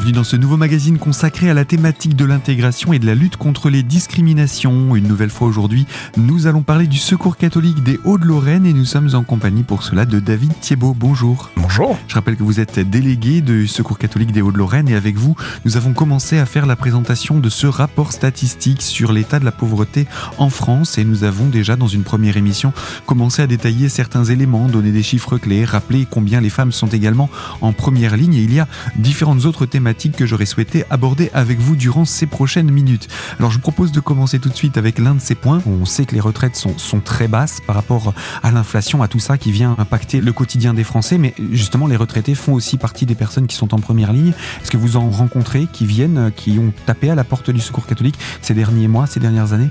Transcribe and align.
Bienvenue 0.00 0.16
dans 0.16 0.24
ce 0.24 0.36
nouveau 0.36 0.56
magazine 0.56 0.96
consacré 0.96 1.50
à 1.50 1.54
la 1.54 1.66
thématique 1.66 2.16
de 2.16 2.24
l'intégration 2.24 2.94
et 2.94 2.98
de 2.98 3.04
la 3.04 3.14
lutte 3.14 3.36
contre 3.36 3.68
les 3.68 3.82
discriminations. 3.82 4.96
Une 4.96 5.06
nouvelle 5.06 5.28
fois 5.28 5.46
aujourd'hui, 5.46 5.86
nous 6.16 6.46
allons 6.46 6.62
parler 6.62 6.86
du 6.86 6.96
Secours 6.96 7.36
catholique 7.36 7.82
des 7.82 8.00
Hauts-de-Lorraine 8.06 8.64
et 8.64 8.72
nous 8.72 8.86
sommes 8.86 9.10
en 9.14 9.24
compagnie 9.24 9.62
pour 9.62 9.82
cela 9.82 10.06
de 10.06 10.18
David 10.18 10.58
Thiebaud. 10.58 10.94
Bonjour. 10.98 11.50
Bonjour. 11.54 11.98
Je 12.08 12.14
rappelle 12.14 12.36
que 12.36 12.42
vous 12.42 12.60
êtes 12.60 12.78
délégué 12.78 13.42
du 13.42 13.68
Secours 13.68 13.98
catholique 13.98 14.32
des 14.32 14.40
Hauts-de-Lorraine 14.40 14.88
et 14.88 14.94
avec 14.94 15.16
vous, 15.18 15.36
nous 15.66 15.76
avons 15.76 15.92
commencé 15.92 16.38
à 16.38 16.46
faire 16.46 16.64
la 16.64 16.76
présentation 16.76 17.38
de 17.38 17.50
ce 17.50 17.66
rapport 17.66 18.12
statistique 18.12 18.80
sur 18.80 19.12
l'état 19.12 19.38
de 19.38 19.44
la 19.44 19.52
pauvreté 19.52 20.06
en 20.38 20.48
France 20.48 20.96
et 20.96 21.04
nous 21.04 21.24
avons 21.24 21.48
déjà 21.48 21.76
dans 21.76 21.88
une 21.88 22.04
première 22.04 22.38
émission 22.38 22.72
commencé 23.04 23.42
à 23.42 23.46
détailler 23.46 23.90
certains 23.90 24.24
éléments, 24.24 24.66
donner 24.66 24.92
des 24.92 25.02
chiffres 25.02 25.36
clés, 25.36 25.66
rappeler 25.66 26.06
combien 26.10 26.40
les 26.40 26.48
femmes 26.48 26.72
sont 26.72 26.88
également 26.88 27.28
en 27.60 27.74
première 27.74 28.16
ligne 28.16 28.36
et 28.36 28.42
il 28.42 28.54
y 28.54 28.60
a 28.60 28.68
différentes 28.96 29.44
autres 29.44 29.66
thématiques 29.66 29.90
que 30.08 30.24
j'aurais 30.24 30.46
souhaité 30.46 30.84
aborder 30.88 31.30
avec 31.34 31.58
vous 31.58 31.76
durant 31.76 32.06
ces 32.06 32.26
prochaines 32.26 32.70
minutes. 32.70 33.08
Alors 33.38 33.50
je 33.50 33.56
vous 33.56 33.62
propose 33.62 33.92
de 33.92 34.00
commencer 34.00 34.38
tout 34.38 34.48
de 34.48 34.54
suite 34.54 34.78
avec 34.78 34.98
l'un 34.98 35.14
de 35.14 35.20
ces 35.20 35.34
points. 35.34 35.60
On 35.66 35.84
sait 35.84 36.06
que 36.06 36.14
les 36.14 36.20
retraites 36.20 36.56
sont, 36.56 37.00
très 37.04 37.28
basses 37.28 37.60
par 37.66 37.76
rapport 37.76 38.14
à 38.42 38.50
l'inflation, 38.50 39.02
à 39.02 39.08
tout 39.08 39.18
ça 39.18 39.36
qui 39.36 39.52
vient 39.52 39.74
impacter 39.78 40.20
le 40.20 40.32
quotidien 40.32 40.74
des 40.74 40.84
Français, 40.84 41.18
mais 41.18 41.34
justement 41.52 41.86
les 41.86 41.96
retraités 41.96 42.34
font 42.34 42.54
aussi 42.54 42.78
partie 42.78 43.06
des 43.06 43.14
personnes 43.14 43.46
qui 43.46 43.56
sont 43.56 43.74
en 43.74 43.78
première 43.78 44.12
ligne. 44.12 44.32
Est-ce 44.62 44.70
que 44.70 44.76
vous 44.76 44.96
en 44.96 45.10
rencontrez 45.10 45.66
qui 45.72 45.86
viennent, 45.86 46.32
qui 46.34 46.58
ont 46.58 46.72
tapé 46.86 47.10
à 47.10 47.14
la 47.14 47.24
porte 47.24 47.50
du 47.50 47.60
secours 47.60 47.86
catholique 47.86 48.18
ces 48.40 48.54
derniers 48.54 48.88
mois, 48.88 49.06
ces 49.06 49.20
dernières 49.20 49.52
années? 49.52 49.70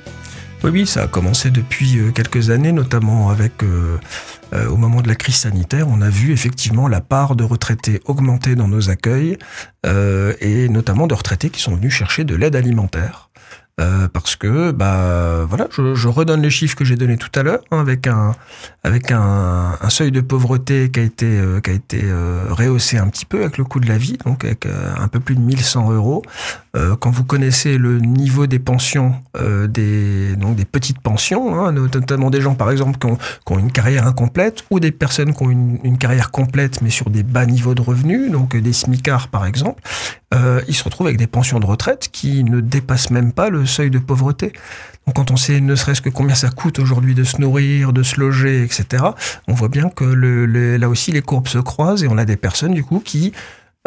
Oui, 0.63 0.71
oui, 0.71 0.85
ça 0.85 1.03
a 1.03 1.07
commencé 1.07 1.51
depuis 1.51 1.99
euh, 1.99 2.11
quelques 2.11 2.49
années, 2.49 2.73
notamment 2.73 3.29
avec 3.29 3.63
euh, 3.63 3.97
euh, 4.53 4.67
au 4.67 4.77
moment 4.77 5.01
de 5.01 5.07
la 5.07 5.15
crise 5.15 5.35
sanitaire, 5.35 5.87
on 5.89 6.01
a 6.01 6.09
vu 6.09 6.31
effectivement 6.31 6.87
la 6.87 7.01
part 7.01 7.35
de 7.35 7.43
retraités 7.43 8.01
augmenter 8.05 8.55
dans 8.55 8.67
nos 8.67 8.89
accueils, 8.89 9.37
et 10.41 10.67
notamment 10.67 11.07
de 11.07 11.13
retraités 11.13 11.49
qui 11.49 11.61
sont 11.61 11.75
venus 11.75 11.93
chercher 11.93 12.25
de 12.25 12.35
l'aide 12.35 12.57
alimentaire. 12.57 13.28
Euh, 13.79 14.09
parce 14.11 14.35
que 14.35 14.71
bah 14.71 15.45
voilà, 15.47 15.67
je, 15.71 16.07
redonne 16.07 16.41
les 16.41 16.49
chiffres 16.49 16.75
que 16.75 16.83
j'ai 16.83 16.97
donnés 16.97 17.17
tout 17.17 17.31
à 17.35 17.43
l'heure 17.43 17.61
hein, 17.71 17.79
avec 17.79 18.07
un 18.07 18.35
avec 18.83 19.11
un, 19.11 19.77
seuil 19.89 20.11
de 20.11 20.19
pauvreté 20.21 20.89
qui 20.91 20.99
a 20.99 21.03
été 21.03 21.25
euh, 21.25 21.61
qui 21.61 21.69
a 21.69 21.73
été 21.73 22.01
euh, 22.03 22.43
rehaussé 22.49 22.97
un 22.97 23.07
petit 23.07 23.25
peu 23.25 23.41
avec 23.41 23.57
le 23.57 23.63
coût 23.63 23.79
de 23.79 23.87
la 23.87 23.97
vie, 23.97 24.17
donc 24.25 24.43
avec 24.43 24.65
un 24.65 25.07
peu 25.07 25.19
plus 25.19 25.35
de 25.35 25.41
1100 25.41 25.91
euros. 25.91 26.23
quand 26.99 27.09
vous 27.09 27.23
connaissez 27.23 27.77
le 27.77 27.99
niveau 27.99 28.47
des 28.47 28.59
pensions 28.59 29.15
des 29.69 30.35
donc 30.35 30.55
des 30.55 30.65
petites 30.65 30.99
pensions, 30.99 31.59
hein, 31.59 31.71
notamment 31.71 32.29
des 32.29 32.41
gens 32.41 32.55
par 32.55 32.71
exemple 32.71 32.97
qui 32.99 33.07
ont, 33.07 33.15
qui 33.15 33.53
ont, 33.53 33.59
une 33.59 33.71
carrière 33.71 34.05
incomplète 34.07 34.63
ou 34.69 34.79
des 34.79 34.91
personnes 34.91 35.33
qui 35.33 35.43
ont 35.43 35.49
une, 35.49 35.79
une, 35.83 35.97
carrière 35.97 36.31
complète 36.31 36.81
mais 36.81 36.89
sur 36.89 37.09
des 37.09 37.23
bas 37.23 37.45
niveaux 37.45 37.75
de 37.75 37.81
revenus, 37.81 38.31
donc 38.31 38.55
des 38.55 38.73
smicards 38.73 39.29
par 39.29 39.45
exemple, 39.45 39.81
ils 40.67 40.75
se 40.75 40.83
retrouvent 40.83 41.07
avec 41.07 41.17
des 41.17 41.27
pensions 41.27 41.59
de 41.59 41.65
retraite 41.65 42.09
qui 42.11 42.43
ne 42.43 42.59
dépassent 42.61 43.09
même 43.09 43.31
pas 43.31 43.49
le 43.49 43.65
seuil 43.69 43.89
de 43.89 43.99
pauvreté. 43.99 44.53
Donc 45.05 45.15
quand 45.15 45.31
on 45.31 45.37
sait 45.37 45.59
ne 45.61 45.75
serait-ce 45.75 46.01
que 46.01 46.09
combien 46.09 46.35
ça 46.35 46.49
coûte 46.49 46.79
aujourd'hui 46.79 47.15
de 47.15 47.23
se 47.23 47.39
nourrir, 47.39 47.93
de 47.93 48.03
se 48.03 48.19
loger, 48.19 48.63
etc., 48.63 49.03
on 49.47 49.53
voit 49.53 49.69
bien 49.69 49.89
que 49.89 50.03
le, 50.03 50.77
là 50.77 50.89
aussi 50.89 51.11
les 51.11 51.21
courbes 51.21 51.47
se 51.47 51.57
croisent 51.57 52.03
et 52.03 52.07
on 52.07 52.17
a 52.17 52.25
des 52.25 52.37
personnes 52.37 52.73
du 52.73 52.83
coup 52.83 52.99
qui, 52.99 53.31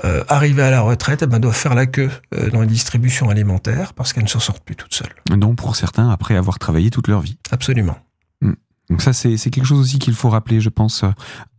euh, 0.04 0.24
arrivées 0.28 0.62
à 0.62 0.70
la 0.70 0.80
retraite, 0.80 1.22
eh 1.22 1.26
ben, 1.26 1.38
doivent 1.38 1.54
faire 1.54 1.74
la 1.74 1.86
queue 1.86 2.10
euh, 2.34 2.50
dans 2.50 2.62
les 2.62 2.66
distributions 2.66 3.28
alimentaires 3.28 3.92
parce 3.92 4.12
qu'elles 4.12 4.24
ne 4.24 4.28
s'en 4.28 4.40
sortent 4.40 4.64
plus 4.64 4.74
toutes 4.74 4.94
seules. 4.94 5.12
Donc 5.36 5.56
pour 5.56 5.76
certains, 5.76 6.08
après 6.08 6.34
avoir 6.34 6.58
travaillé 6.58 6.90
toute 6.90 7.08
leur 7.08 7.20
vie. 7.20 7.36
Absolument. 7.50 7.98
Hmm. 8.40 8.54
Donc 8.88 9.02
ça, 9.02 9.12
c'est 9.12 9.36
quelque 9.36 9.66
chose 9.66 9.80
aussi 9.80 9.98
qu'il 9.98 10.14
faut 10.14 10.30
rappeler, 10.30 10.60
je 10.60 10.70
pense. 10.70 11.04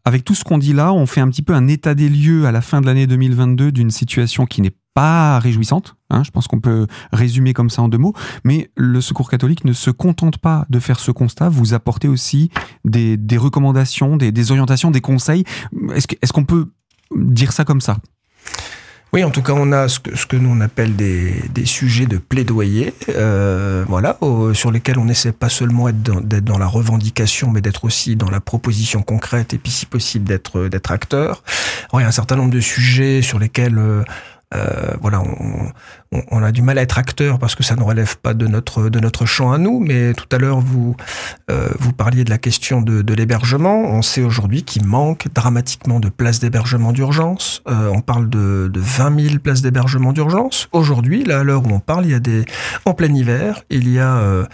Avec 0.03 0.25
tout 0.25 0.35
ce 0.35 0.43
qu'on 0.43 0.57
dit 0.57 0.73
là, 0.73 0.91
on 0.91 1.05
fait 1.05 1.21
un 1.21 1.29
petit 1.29 1.41
peu 1.41 1.53
un 1.53 1.67
état 1.67 1.95
des 1.95 2.09
lieux 2.09 2.45
à 2.45 2.51
la 2.51 2.61
fin 2.61 2.81
de 2.81 2.85
l'année 2.85 3.07
2022 3.07 3.71
d'une 3.71 3.91
situation 3.91 4.45
qui 4.45 4.61
n'est 4.61 4.75
pas 4.93 5.39
réjouissante. 5.39 5.95
Hein, 6.13 6.23
je 6.23 6.31
pense 6.31 6.47
qu'on 6.47 6.59
peut 6.59 6.87
résumer 7.11 7.53
comme 7.53 7.69
ça 7.69 7.81
en 7.81 7.87
deux 7.87 7.97
mots. 7.97 8.13
Mais 8.43 8.69
le 8.75 9.01
Secours 9.01 9.29
catholique 9.29 9.65
ne 9.65 9.73
se 9.73 9.89
contente 9.89 10.37
pas 10.37 10.65
de 10.69 10.79
faire 10.79 10.99
ce 10.99 11.11
constat. 11.11 11.49
Vous 11.49 11.73
apportez 11.73 12.07
aussi 12.07 12.49
des, 12.85 13.17
recommandations, 13.37 14.17
des, 14.17 14.51
orientations, 14.51 14.91
des 14.91 15.01
conseils. 15.01 15.43
Est-ce 15.93 16.33
qu'on 16.33 16.45
peut 16.45 16.71
dire 17.15 17.51
ça 17.51 17.65
comme 17.65 17.81
ça? 17.81 17.97
Oui, 19.13 19.23
en 19.23 19.29
tout 19.29 19.43
cas, 19.43 19.53
on 19.55 19.71
a 19.71 19.87
ce 19.89 19.99
que, 19.99 20.17
ce 20.17 20.25
que 20.25 20.35
nous 20.35 20.49
on 20.49 20.59
appelle 20.59 20.95
des, 20.95 21.65
sujets 21.65 22.07
de 22.07 22.17
plaidoyer, 22.17 22.95
euh, 23.09 23.85
voilà, 23.87 24.17
sur 24.53 24.71
lesquels 24.71 24.97
on 24.97 25.07
essaie 25.07 25.31
pas 25.31 25.49
seulement 25.49 25.91
d'être 25.91 26.43
dans, 26.43 26.57
la 26.57 26.65
revendication, 26.65 27.51
mais 27.51 27.61
d'être 27.61 27.85
aussi 27.85 28.15
dans 28.15 28.31
la 28.31 28.39
proposition 28.39 29.03
concrète 29.03 29.53
et 29.53 29.59
puis 29.59 29.71
si 29.71 29.85
possible 29.85 30.25
d'être 30.25 30.67
d'être 30.67 30.91
acteur. 30.91 31.43
Il 31.93 31.99
y 31.99 32.03
a 32.03 32.07
un 32.07 32.11
certain 32.11 32.37
nombre 32.37 32.49
de 32.49 32.59
sujets 32.59 33.21
sur 33.21 33.37
lesquels 33.37 33.77
euh, 33.77 34.03
euh, 34.53 34.93
voilà, 35.01 35.21
on, 35.21 35.71
on, 36.31 36.43
a 36.43 36.51
du 36.51 36.61
mal 36.61 36.77
à 36.77 36.81
être 36.81 36.97
acteur 36.97 37.39
parce 37.39 37.55
que 37.55 37.63
ça 37.63 37.75
ne 37.75 37.81
relève 37.81 38.17
pas 38.17 38.33
de 38.33 38.47
notre 38.47 38.89
de 38.89 38.99
notre 38.99 39.25
champ 39.25 39.51
à 39.51 39.57
nous. 39.57 39.79
Mais 39.79 40.13
tout 40.13 40.27
à 40.31 40.37
l'heure, 40.37 40.59
vous 40.59 40.95
euh, 41.49 41.69
vous 41.79 41.93
parliez 41.93 42.23
de 42.23 42.29
la 42.29 42.37
question 42.37 42.81
de, 42.81 43.01
de 43.01 43.13
l'hébergement. 43.13 43.81
On 43.81 44.01
sait 44.01 44.21
aujourd'hui 44.21 44.63
qu'il 44.63 44.85
manque 44.85 45.27
dramatiquement 45.33 45.99
de 45.99 46.09
places 46.09 46.39
d'hébergement 46.39 46.91
d'urgence. 46.91 47.63
Euh, 47.67 47.89
on 47.93 48.01
parle 48.01 48.29
de, 48.29 48.69
de 48.71 48.79
20 48.79 49.27
000 49.27 49.39
places 49.39 49.61
d'hébergement 49.61 50.13
d'urgence. 50.13 50.69
Aujourd'hui, 50.71 51.23
là, 51.23 51.39
à 51.39 51.43
l'heure 51.43 51.65
où 51.65 51.71
on 51.71 51.79
parle, 51.79 52.05
il 52.05 52.11
y 52.11 52.15
a 52.15 52.19
des 52.19 52.45
en 52.85 52.93
plein 52.93 53.13
hiver, 53.13 53.63
il 53.69 53.89
y 53.91 53.99
a 53.99 54.47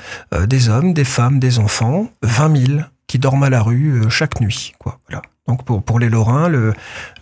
des 0.45 0.69
hommes, 0.69 0.93
des 0.93 1.03
femmes, 1.03 1.39
des 1.39 1.59
enfants, 1.59 2.07
20 2.23 2.67
000 2.67 2.79
qui 3.07 3.19
dorment 3.19 3.43
à 3.43 3.49
la 3.49 3.61
rue 3.61 4.03
chaque 4.09 4.39
nuit. 4.39 4.73
Quoi. 4.79 4.99
Voilà. 5.09 5.21
Donc 5.47 5.65
pour, 5.65 5.81
pour 5.81 5.99
les 5.99 6.09
Lorrains, 6.09 6.47
le, 6.47 6.73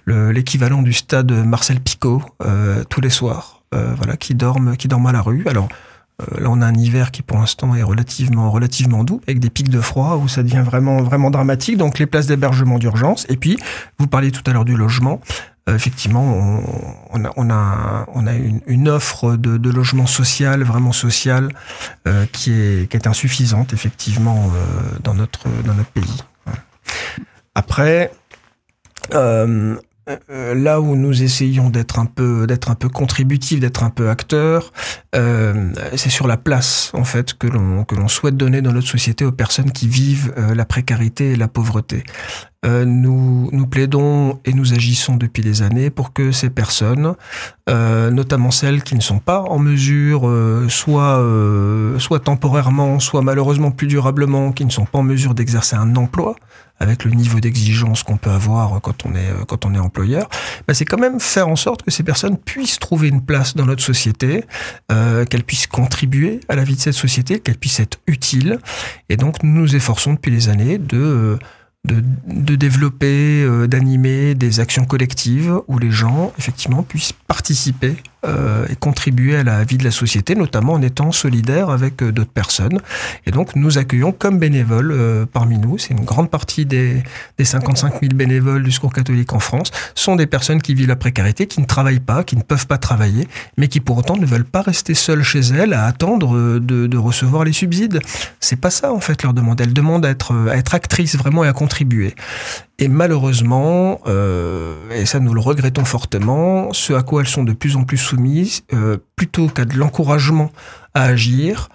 l'équivalent 0.08 0.82
du 0.82 0.94
stade 0.94 1.32
Marcel 1.32 1.80
Picot 1.80 2.22
euh, 2.44 2.84
tous 2.90 3.02
les 3.02 3.10
soirs, 3.10 3.64
euh, 3.76 3.94
voilà, 3.98 4.18
qui 4.18 4.36
dorment, 4.36 4.78
qui 4.78 4.88
dorment 4.88 5.08
à 5.08 5.12
la 5.12 5.22
rue. 5.22 5.44
Alors 5.48 5.68
euh, 6.22 6.42
là, 6.42 6.50
on 6.50 6.62
a 6.62 6.66
un 6.66 6.74
hiver 6.74 7.12
qui 7.12 7.22
pour 7.22 7.38
l'instant 7.38 7.76
est 7.76 7.84
relativement, 7.84 8.50
relativement 8.50 9.04
doux, 9.04 9.22
avec 9.28 9.40
des 9.40 9.50
pics 9.50 9.70
de 9.70 9.82
froid 9.82 10.16
où 10.16 10.28
ça 10.28 10.44
devient 10.44 10.64
vraiment, 10.66 11.02
vraiment 11.04 11.30
dramatique. 11.30 11.78
Donc 11.78 12.00
les 12.00 12.06
places 12.06 12.28
d'hébergement 12.28 12.80
d'urgence. 12.80 13.26
Et 13.30 13.38
puis, 13.38 13.58
vous 14.00 14.08
parliez 14.08 14.32
tout 14.32 14.44
à 14.50 14.54
l'heure 14.54 14.66
du 14.66 14.78
logement. 14.78 15.20
effectivement, 15.68 16.64
on, 17.12 17.26
a, 17.26 17.32
on 17.36 17.50
a, 17.50 18.06
on 18.14 18.26
a 18.26 18.34
une, 18.34 18.62
une 18.68 18.88
offre 18.88 19.36
de, 19.36 19.58
de, 19.58 19.70
logement 19.70 20.06
social, 20.06 20.64
vraiment 20.64 20.94
social, 20.94 21.50
qui 22.32 22.54
est, 22.54 22.90
qui 22.90 22.96
est 22.96 23.06
insuffisante 23.06 23.74
effectivement 23.74 24.50
dans 25.04 25.14
notre, 25.14 25.50
dans 25.66 25.74
notre 25.74 25.92
pays. 25.92 26.24
Après. 27.54 28.12
Euh, 29.14 29.78
euh, 30.30 30.54
là 30.56 30.80
où 30.80 30.96
nous 30.96 31.24
essayons 31.24 31.70
d'être 31.70 32.00
un 32.00 32.06
peu 32.06 32.48
d'être 32.48 32.72
un 32.72 32.76
peu 32.76 32.90
contributif, 32.90 33.60
d'être 33.60 33.84
un 33.84 33.90
peu 33.90 34.10
acteur, 34.10 34.72
euh, 35.16 35.72
c'est 35.96 36.10
sur 36.10 36.28
la 36.28 36.38
place 36.38 36.92
en 36.94 37.04
fait 37.04 37.34
que 37.34 37.48
l'on 37.48 37.84
que 37.84 37.96
l'on 37.96 38.08
souhaite 38.08 38.38
donner 38.38 38.62
dans 38.62 38.72
notre 38.72 38.88
société 38.88 39.26
aux 39.26 39.32
personnes 39.32 39.72
qui 39.72 39.88
vivent 39.88 40.34
euh, 40.38 40.56
la 40.56 40.66
précarité 40.66 41.32
et 41.32 41.36
la 41.36 41.48
pauvreté. 41.48 42.04
Euh, 42.66 42.86
nous 42.86 43.50
nous 43.52 43.68
plaidons 43.68 44.40
et 44.46 44.54
nous 44.54 44.74
agissons 44.74 45.16
depuis 45.16 45.44
des 45.44 45.62
années 45.62 45.90
pour 45.90 46.12
que 46.14 46.32
ces 46.32 46.50
personnes, 46.50 47.14
notamment 47.68 48.52
celles 48.52 48.84
qui 48.84 48.96
ne 48.96 49.02
sont 49.02 49.20
pas 49.20 49.42
en 49.42 49.60
mesure, 49.60 50.30
soit 50.70 51.24
soit 52.00 52.20
temporairement, 52.20 53.00
soit 53.00 53.22
malheureusement 53.22 53.72
plus 53.72 53.88
durablement, 53.88 54.52
qui 54.52 54.66
ne 54.66 54.72
sont 54.72 54.86
pas 54.86 55.00
en 55.00 55.04
mesure 55.04 55.36
d'exercer 55.36 55.76
un 55.76 55.96
emploi, 55.96 56.36
avec 56.80 57.04
le 57.04 57.12
niveau 57.12 57.40
d'exigence 57.40 58.04
qu'on 58.04 58.18
peut 58.18 58.30
avoir 58.30 58.80
quand 58.82 59.06
on 59.06 59.16
est 59.16 59.30
quand 59.48 59.66
on 59.66 59.74
est 59.74 59.80
employeur, 59.80 60.30
bah 60.68 60.74
c'est 60.74 60.86
quand 60.86 61.00
même 61.00 61.20
faire 61.20 61.48
en 61.48 61.56
sorte 61.56 61.84
que 61.84 61.92
ces 61.92 62.04
personnes 62.04 62.38
puissent 62.38 62.80
trouver 62.80 63.08
une 63.08 63.22
place 63.22 63.56
dans 63.56 63.66
notre 63.66 63.84
société, 63.84 64.46
euh, 64.92 65.26
qu'elles 65.26 65.44
puissent 65.44 65.68
contribuer 65.68 66.40
à 66.50 66.56
la 66.56 66.64
vie 66.64 66.76
de 66.76 66.82
cette 66.82 66.94
société, 66.94 67.40
qu'elles 67.40 67.58
puissent 67.58 67.80
être 67.80 68.00
utiles. 68.08 68.60
Et 69.10 69.18
donc 69.18 69.44
nous 69.44 69.52
nous 69.52 69.76
efforçons 69.76 70.14
depuis 70.14 70.32
des 70.32 70.50
années 70.50 70.78
de 70.78 71.40
de, 71.86 72.04
de 72.28 72.56
développer, 72.56 73.44
euh, 73.44 73.68
d'animer 73.68 74.36
des 74.36 74.60
actions 74.60 74.86
collectives 74.86 75.62
où 75.68 75.80
les 75.80 75.92
gens 75.92 76.34
effectivement 76.38 76.84
puissent 76.84 77.14
participer 77.14 77.96
et 78.70 78.76
contribuer 78.76 79.36
à 79.36 79.44
la 79.44 79.64
vie 79.64 79.78
de 79.78 79.84
la 79.84 79.92
société, 79.92 80.36
notamment 80.36 80.74
en 80.74 80.82
étant 80.82 81.12
solidaires 81.12 81.70
avec 81.70 82.02
euh, 82.02 82.12
d'autres 82.12 82.32
personnes. 82.32 82.80
Et 83.26 83.32
donc, 83.32 83.56
nous 83.56 83.78
accueillons 83.78 84.12
comme 84.12 84.40
bénévoles 84.40 84.92
euh, 84.92 85.26
parmi 85.32 85.58
nous, 85.58 85.78
c'est 85.78 85.94
une 85.94 86.06
grande 86.06 86.30
partie 86.30 86.66
des, 86.66 87.04
des 87.38 87.46
55 87.46 88.00
000 88.02 88.14
bénévoles 88.14 88.64
du 88.64 88.72
Secours 88.72 88.94
catholique 88.94 89.34
en 89.34 89.40
France, 89.40 89.72
sont 89.96 90.16
des 90.16 90.28
personnes 90.28 90.62
qui 90.62 90.74
vivent 90.74 90.88
la 90.88 90.96
précarité, 90.96 91.48
qui 91.48 91.62
ne 91.62 91.66
travaillent 91.66 92.00
pas, 92.00 92.24
qui 92.24 92.36
ne 92.36 92.42
peuvent 92.42 92.68
pas 92.68 92.78
travailler, 92.78 93.28
mais 93.58 93.68
qui 93.68 93.80
pour 93.80 93.98
autant 93.98 94.18
ne 94.18 94.26
veulent 94.26 94.46
pas 94.46 94.62
rester 94.62 94.94
seules 94.94 95.24
chez 95.24 95.40
elles 95.40 95.74
à 95.74 95.86
attendre 95.86 96.60
de, 96.60 96.98
recevoir 96.98 97.44
les 97.44 97.54
subsides. 97.54 98.00
C'est 98.40 98.56
pas 98.56 98.72
ça, 98.72 98.92
en 98.92 99.00
fait, 99.00 99.24
leur 99.24 99.34
demande. 99.34 99.62
Elles 99.62 99.74
demandent 99.74 100.06
à 100.06 100.10
être 100.10 100.76
actrices 100.76 101.16
vraiment 101.16 101.44
et 101.44 101.48
à 101.48 101.54
contribuer. 101.54 102.16
Et 102.80 102.88
malheureusement, 102.90 104.02
euh, 104.06 104.76
et 104.92 105.06
ça 105.08 105.20
nous 105.20 105.34
le 105.34 105.42
regrettons 105.42 105.86
fortement, 105.86 106.72
ce 106.74 106.94
à 106.94 107.02
quoi 107.02 107.22
elles 107.22 107.28
sont 107.28 107.44
de 107.44 107.54
plus 107.54 107.76
en 107.76 107.84
plus 107.84 107.98
soumises, 107.98 108.64
euh, 108.74 108.98
plutôt 109.16 109.48
qu'à 109.48 109.66
de 109.66 109.76
l'encouragement 109.76 110.52
à 110.94 111.04
agir, 111.04 111.70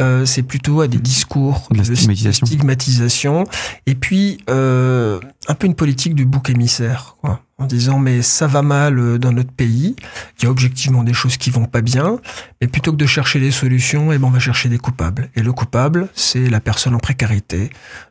euh, 0.00 0.24
c'est 0.24 0.42
plutôt 0.42 0.80
à 0.80 0.88
des 0.88 0.98
discours 0.98 1.68
de, 1.70 1.82
stigmatisation. 1.82 2.46
stigmatisation. 2.46 3.44
Et 3.86 3.94
puis, 3.94 4.38
euh, 4.48 5.20
un 5.48 5.54
peu 5.54 5.66
une 5.66 5.74
politique 5.74 6.14
du 6.14 6.24
bouc 6.24 6.48
émissaire, 6.48 7.16
quoi, 7.20 7.40
en 7.58 7.66
disant 7.66 7.98
mais 7.98 8.22
ça 8.22 8.46
va 8.46 8.62
mal 8.62 8.98
euh, 8.98 9.18
dans 9.18 9.32
notre 9.32 9.52
pays, 9.52 9.94
il 10.38 10.44
y 10.44 10.46
a 10.46 10.50
objectivement 10.50 11.04
des 11.04 11.12
choses 11.12 11.36
qui 11.36 11.50
vont 11.50 11.66
pas 11.66 11.82
bien, 11.82 12.18
mais 12.60 12.68
plutôt 12.68 12.92
que 12.92 12.96
de 12.96 13.06
chercher 13.06 13.38
des 13.38 13.50
solutions, 13.50 14.12
eh 14.12 14.18
ben 14.18 14.28
on 14.28 14.30
va 14.30 14.38
chercher 14.38 14.68
des 14.68 14.78
coupables. 14.78 15.30
Et 15.36 15.42
le 15.42 15.52
coupable, 15.52 16.08
c'est 16.14 16.48
la 16.48 16.60
personne 16.60 16.94
en 16.94 16.98
précarité, 16.98 17.70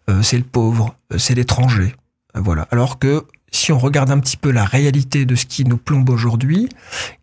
euh, 0.09 0.21
c'est 0.21 0.37
le 0.37 0.43
pauvre, 0.43 0.95
euh, 1.13 1.17
c'est 1.17 1.35
l'étranger. 1.35 1.95
Voilà. 2.35 2.67
Alors 2.71 2.99
que 2.99 3.25
si 3.51 3.71
on 3.73 3.77
regarde 3.77 4.09
un 4.11 4.19
petit 4.19 4.37
peu 4.37 4.49
la 4.51 4.63
réalité 4.63 5.25
de 5.25 5.35
ce 5.35 5.45
qui 5.45 5.65
nous 5.65 5.77
plombe 5.77 6.09
aujourd'hui 6.09 6.69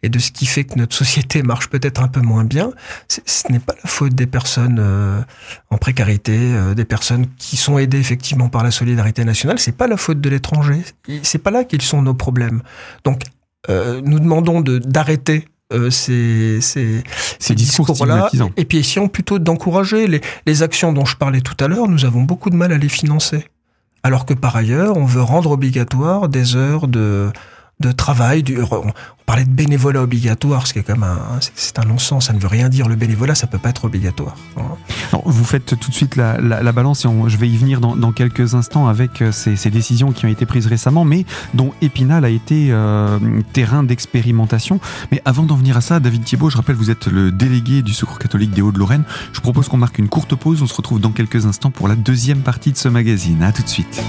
et 0.02 0.10
de 0.10 0.18
ce 0.18 0.30
qui 0.30 0.44
fait 0.44 0.64
que 0.64 0.78
notre 0.78 0.94
société 0.94 1.42
marche 1.42 1.70
peut-être 1.70 2.02
un 2.02 2.08
peu 2.08 2.20
moins 2.20 2.44
bien, 2.44 2.70
ce 3.08 3.50
n'est 3.50 3.58
pas 3.58 3.74
la 3.82 3.88
faute 3.88 4.14
des 4.14 4.26
personnes 4.26 4.78
euh, 4.78 5.22
en 5.70 5.78
précarité, 5.78 6.36
euh, 6.36 6.74
des 6.74 6.84
personnes 6.84 7.26
qui 7.38 7.56
sont 7.56 7.78
aidées 7.78 7.98
effectivement 7.98 8.50
par 8.50 8.62
la 8.62 8.70
solidarité 8.70 9.24
nationale. 9.24 9.58
C'est 9.58 9.76
pas 9.76 9.86
la 9.86 9.96
faute 9.96 10.20
de 10.20 10.28
l'étranger. 10.28 10.82
C'est 11.22 11.38
pas 11.38 11.50
là 11.50 11.64
qu'ils 11.64 11.82
sont 11.82 12.02
nos 12.02 12.14
problèmes. 12.14 12.62
Donc, 13.04 13.22
euh, 13.70 14.02
nous 14.04 14.20
demandons 14.20 14.60
de 14.60 14.78
d'arrêter 14.78 15.46
euh, 15.72 15.90
ces, 15.90 16.60
ces, 16.60 17.02
ces 17.38 17.54
discours-là. 17.54 18.30
Et 18.56 18.64
puis 18.64 18.78
essayons 18.78 19.08
plutôt 19.08 19.38
d'encourager 19.38 20.06
les, 20.06 20.20
les 20.46 20.62
actions 20.62 20.92
dont 20.92 21.04
je 21.04 21.16
parlais 21.16 21.40
tout 21.40 21.56
à 21.62 21.68
l'heure. 21.68 21.88
Nous 21.88 22.04
avons 22.04 22.22
beaucoup 22.22 22.50
de 22.50 22.56
mal 22.56 22.72
à 22.72 22.78
les 22.78 22.88
financer 22.88 23.44
alors 24.02 24.26
que 24.26 24.34
par 24.34 24.56
ailleurs, 24.56 24.96
on 24.96 25.04
veut 25.04 25.22
rendre 25.22 25.50
obligatoire 25.50 26.28
des 26.28 26.56
heures 26.56 26.88
de, 26.88 27.30
de 27.80 27.92
travail. 27.92 28.44
On 28.70 28.92
parlait 29.24 29.44
de 29.44 29.50
bénévolat 29.50 30.02
obligatoire, 30.02 30.66
ce 30.66 30.72
qui 30.72 30.78
est 30.80 30.82
quand 30.82 31.00
un, 31.02 31.38
c'est 31.54 31.78
un 31.78 31.84
non-sens. 31.84 32.26
Ça 32.26 32.32
ne 32.32 32.38
veut 32.38 32.48
rien 32.48 32.68
dire. 32.68 32.88
Le 32.88 32.96
bénévolat, 32.96 33.34
ça 33.34 33.46
peut 33.46 33.58
pas 33.58 33.70
être 33.70 33.84
obligatoire. 33.84 34.36
vous 35.24 35.44
faites 35.44 35.78
tout 35.78 35.90
de 35.90 35.94
suite 35.94 36.16
la, 36.16 36.38
la, 36.38 36.72
balance 36.72 37.04
et 37.04 37.08
je 37.26 37.36
vais 37.36 37.48
y 37.48 37.56
venir 37.56 37.80
dans, 37.80 38.12
quelques 38.12 38.54
instants 38.54 38.88
avec 38.88 39.22
euh, 39.22 39.32
ces, 39.32 39.70
décisions 39.70 40.12
qui 40.12 40.24
ont 40.24 40.28
été 40.28 40.46
prises 40.46 40.66
récemment, 40.66 41.04
mais 41.04 41.24
dont 41.54 41.72
Épinal 41.82 42.24
a 42.24 42.30
été 42.30 42.68
euh, 42.70 43.18
terrain 43.52 43.82
d'expérimentation. 43.82 44.80
Mais 45.12 45.22
avant 45.24 45.44
d'en 45.44 45.56
venir 45.56 45.76
à 45.76 45.80
ça, 45.80 46.00
David 46.00 46.24
Thiebaud, 46.24 46.50
je 46.50 46.56
rappelle, 46.56 46.76
vous 46.76 46.90
êtes 46.90 47.06
le 47.06 47.30
délégué 47.30 47.82
du 47.82 47.92
Secours 47.92 48.18
catholique 48.18 48.50
des 48.50 48.62
Hauts-de-Lorraine. 48.62 49.04
Je 49.32 49.40
propose 49.40 49.68
qu'on 49.68 49.76
marque 49.76 49.98
une 49.98 50.08
courte 50.08 50.34
pause. 50.34 50.62
On 50.62 50.66
se 50.66 50.74
retrouve 50.74 51.00
dans 51.00 51.12
quelques 51.12 51.46
instants 51.46 51.70
pour 51.70 51.86
la 51.86 51.96
deuxième 51.96 52.40
partie 52.40 52.72
de 52.72 52.78
ce 52.78 52.88
magazine. 52.88 53.42
À 53.42 53.52
tout 53.52 53.62
de 53.62 53.68
suite. 53.68 54.02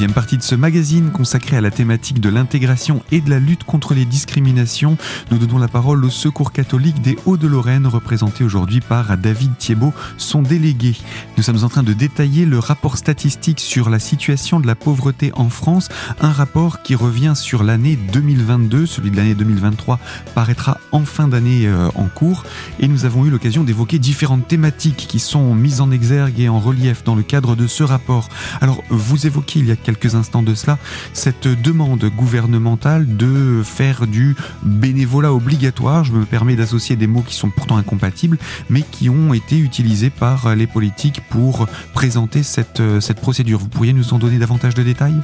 Deuxième 0.00 0.14
partie 0.14 0.38
de 0.38 0.42
ce 0.42 0.54
magazine 0.54 1.10
consacré 1.10 1.58
à 1.58 1.60
la 1.60 1.70
thématique 1.70 2.20
de 2.20 2.30
l'intégration 2.30 3.02
et 3.12 3.20
de 3.20 3.28
la 3.28 3.38
lutte 3.38 3.64
contre 3.64 3.92
les 3.92 4.06
discriminations. 4.06 4.96
Nous 5.30 5.36
donnons 5.36 5.58
la 5.58 5.68
parole 5.68 6.02
au 6.06 6.08
Secours 6.08 6.52
catholique 6.52 7.02
des 7.02 7.18
Hauts-de-Lorraine, 7.26 7.86
représenté 7.86 8.42
aujourd'hui 8.42 8.80
par 8.80 9.18
David 9.18 9.58
Thiebaud, 9.58 9.92
son 10.16 10.40
délégué. 10.40 10.96
Nous 11.36 11.42
sommes 11.42 11.64
en 11.64 11.68
train 11.68 11.82
de 11.82 11.92
détailler 11.92 12.46
le 12.46 12.58
rapport 12.58 12.96
statistique 12.96 13.60
sur 13.60 13.90
la 13.90 13.98
situation 13.98 14.58
de 14.58 14.66
la 14.66 14.74
pauvreté 14.74 15.32
en 15.34 15.50
France, 15.50 15.90
un 16.22 16.32
rapport 16.32 16.80
qui 16.80 16.94
revient 16.94 17.34
sur 17.36 17.62
l'année 17.62 17.98
2022. 18.10 18.86
Celui 18.86 19.10
de 19.10 19.18
l'année 19.18 19.34
2023 19.34 20.00
paraîtra 20.34 20.78
en 20.92 21.04
fin 21.04 21.28
d'année 21.28 21.66
euh, 21.66 21.90
en 21.94 22.06
cours. 22.06 22.44
Et 22.78 22.88
nous 22.88 23.04
avons 23.04 23.26
eu 23.26 23.30
l'occasion 23.30 23.64
d'évoquer 23.64 23.98
différentes 23.98 24.48
thématiques 24.48 25.04
qui 25.06 25.18
sont 25.18 25.54
mises 25.54 25.82
en 25.82 25.90
exergue 25.90 26.40
et 26.40 26.48
en 26.48 26.58
relief 26.58 27.04
dans 27.04 27.16
le 27.16 27.22
cadre 27.22 27.54
de 27.54 27.66
ce 27.66 27.82
rapport. 27.82 28.30
Alors, 28.62 28.82
vous 28.88 29.26
évoquez 29.26 29.58
il 29.58 29.66
y 29.66 29.72
a 29.72 29.76
quelques 29.76 29.89
instants 30.14 30.42
de 30.42 30.54
cela, 30.54 30.78
cette 31.12 31.48
demande 31.48 32.04
gouvernementale 32.16 33.16
de 33.16 33.62
faire 33.64 34.06
du 34.06 34.36
bénévolat 34.62 35.32
obligatoire. 35.32 36.04
Je 36.04 36.12
me 36.12 36.24
permets 36.24 36.56
d'associer 36.56 36.96
des 36.96 37.06
mots 37.06 37.22
qui 37.22 37.34
sont 37.34 37.50
pourtant 37.50 37.76
incompatibles, 37.76 38.38
mais 38.68 38.82
qui 38.82 39.08
ont 39.08 39.34
été 39.34 39.58
utilisés 39.58 40.10
par 40.10 40.54
les 40.54 40.66
politiques 40.66 41.22
pour 41.30 41.66
présenter 41.94 42.42
cette, 42.42 42.82
cette 43.00 43.20
procédure. 43.20 43.58
Vous 43.58 43.68
pourriez 43.68 43.92
nous 43.92 44.14
en 44.14 44.18
donner 44.18 44.38
davantage 44.38 44.74
de 44.74 44.82
détails? 44.82 45.20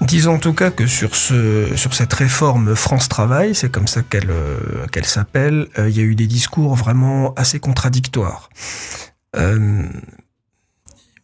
Disons 0.00 0.34
en 0.34 0.38
tout 0.38 0.54
cas 0.54 0.70
que 0.70 0.86
sur, 0.86 1.14
ce, 1.14 1.76
sur 1.76 1.92
cette 1.92 2.12
réforme 2.14 2.74
France 2.74 3.08
Travail, 3.08 3.54
c'est 3.54 3.70
comme 3.70 3.86
ça 3.86 4.02
qu'elle 4.02 4.32
qu'elle 4.92 5.04
s'appelle, 5.04 5.68
euh, 5.78 5.90
il 5.90 5.96
y 5.96 6.00
a 6.00 6.04
eu 6.04 6.14
des 6.14 6.26
discours 6.26 6.74
vraiment 6.74 7.34
assez 7.34 7.60
contradictoires. 7.60 8.48
Euh, 9.36 9.82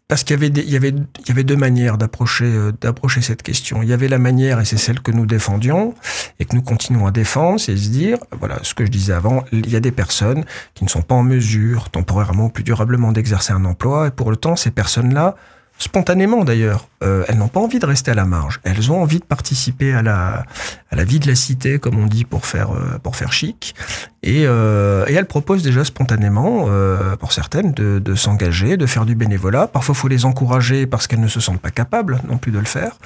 parce 0.09 0.23
qu'il 0.23 0.35
y 0.35 0.39
avait, 0.39 0.49
il 0.49 0.71
y 0.71 0.77
avait, 0.77 0.91
il 0.91 1.29
y 1.29 1.31
avait 1.33 1.43
deux 1.43 1.57
manières 1.57 1.99
d'approcher, 1.99 2.45
euh, 2.45 2.73
d'approcher 2.81 3.23
cette 3.23 3.43
question. 3.43 3.83
Il 3.83 3.89
y 3.89 3.93
avait 3.93 4.07
la 4.07 4.19
manière, 4.19 4.61
et 4.61 4.65
c'est 4.65 4.77
celle 4.77 5.01
que 5.01 5.11
nous 5.11 5.27
défendions, 5.27 5.95
et 6.39 6.45
que 6.45 6.55
nous 6.55 6.63
continuons 6.63 7.07
à 7.07 7.11
défendre, 7.11 7.59
c'est 7.59 7.77
se 7.77 7.89
dire, 7.89 8.19
voilà, 8.39 8.59
ce 8.63 8.75
que 8.75 8.85
je 8.85 8.91
disais 8.91 9.13
avant, 9.13 9.45
il 9.51 9.69
y 9.69 9.75
a 9.75 9.81
des 9.81 9.91
personnes 9.91 10.45
qui 10.75 10.85
ne 10.85 10.89
sont 10.89 11.03
pas 11.03 11.17
en 11.17 11.25
mesure, 11.25 11.91
temporairement 11.91 12.47
ou 12.47 12.51
plus 12.51 12.63
durablement, 12.63 13.11
d'exercer 13.11 13.53
un 13.53 13.65
emploi, 13.65 14.09
et 14.09 14.11
pour 14.11 14.31
le 14.31 14.37
temps, 14.37 14.55
ces 14.55 14.71
personnes-là, 14.71 15.35
spontanément 15.79 16.45
d'ailleurs. 16.45 16.89
Euh, 17.03 17.25
elles 17.29 17.37
n'ont 17.37 17.49
pas 17.49 17.61
envie 17.61 17.79
de 17.79 17.87
rester 17.87 18.11
à 18.11 18.15
la 18.15 18.25
marge. 18.25 18.61
Elles 18.65 18.91
ont 18.91 19.03
envie 19.03 19.19
de 19.19 19.25
participer 19.25 19.93
à 19.93 20.03
la, 20.03 20.45
à 20.91 20.97
la 20.97 21.05
vie 21.05 21.21
de 21.21 21.27
la 21.27 21.35
cité, 21.35 21.79
comme 21.79 21.99
on 21.99 22.07
dit, 22.07 22.25
pour 22.25 22.47
faire, 22.47 22.71
euh, 22.71 22.99
pour 23.03 23.17
faire 23.17 23.33
chic. 23.33 23.75
Et, 24.23 24.45
euh, 24.47 25.05
et 25.07 25.13
elles 25.13 25.27
proposent 25.27 25.63
déjà 25.63 25.85
spontanément, 25.85 26.67
euh, 26.69 27.15
pour 27.17 27.33
certaines, 27.33 27.73
de, 27.73 27.99
de 27.99 28.15
s'engager, 28.15 28.79
de 28.79 28.87
faire 28.87 29.05
du 29.05 29.15
bénévolat. 29.15 29.67
Parfois, 29.67 29.95
il 29.95 29.99
faut 29.99 30.09
les 30.09 30.25
encourager 30.25 30.87
parce 30.87 31.07
qu'elles 31.07 31.21
ne 31.21 31.29
se 31.29 31.41
sentent 31.41 31.61
pas 31.61 31.71
capables 31.71 32.21
non 32.29 32.39
plus 32.39 32.51
de 32.51 32.59
le 32.59 32.65
faire. 32.65 32.99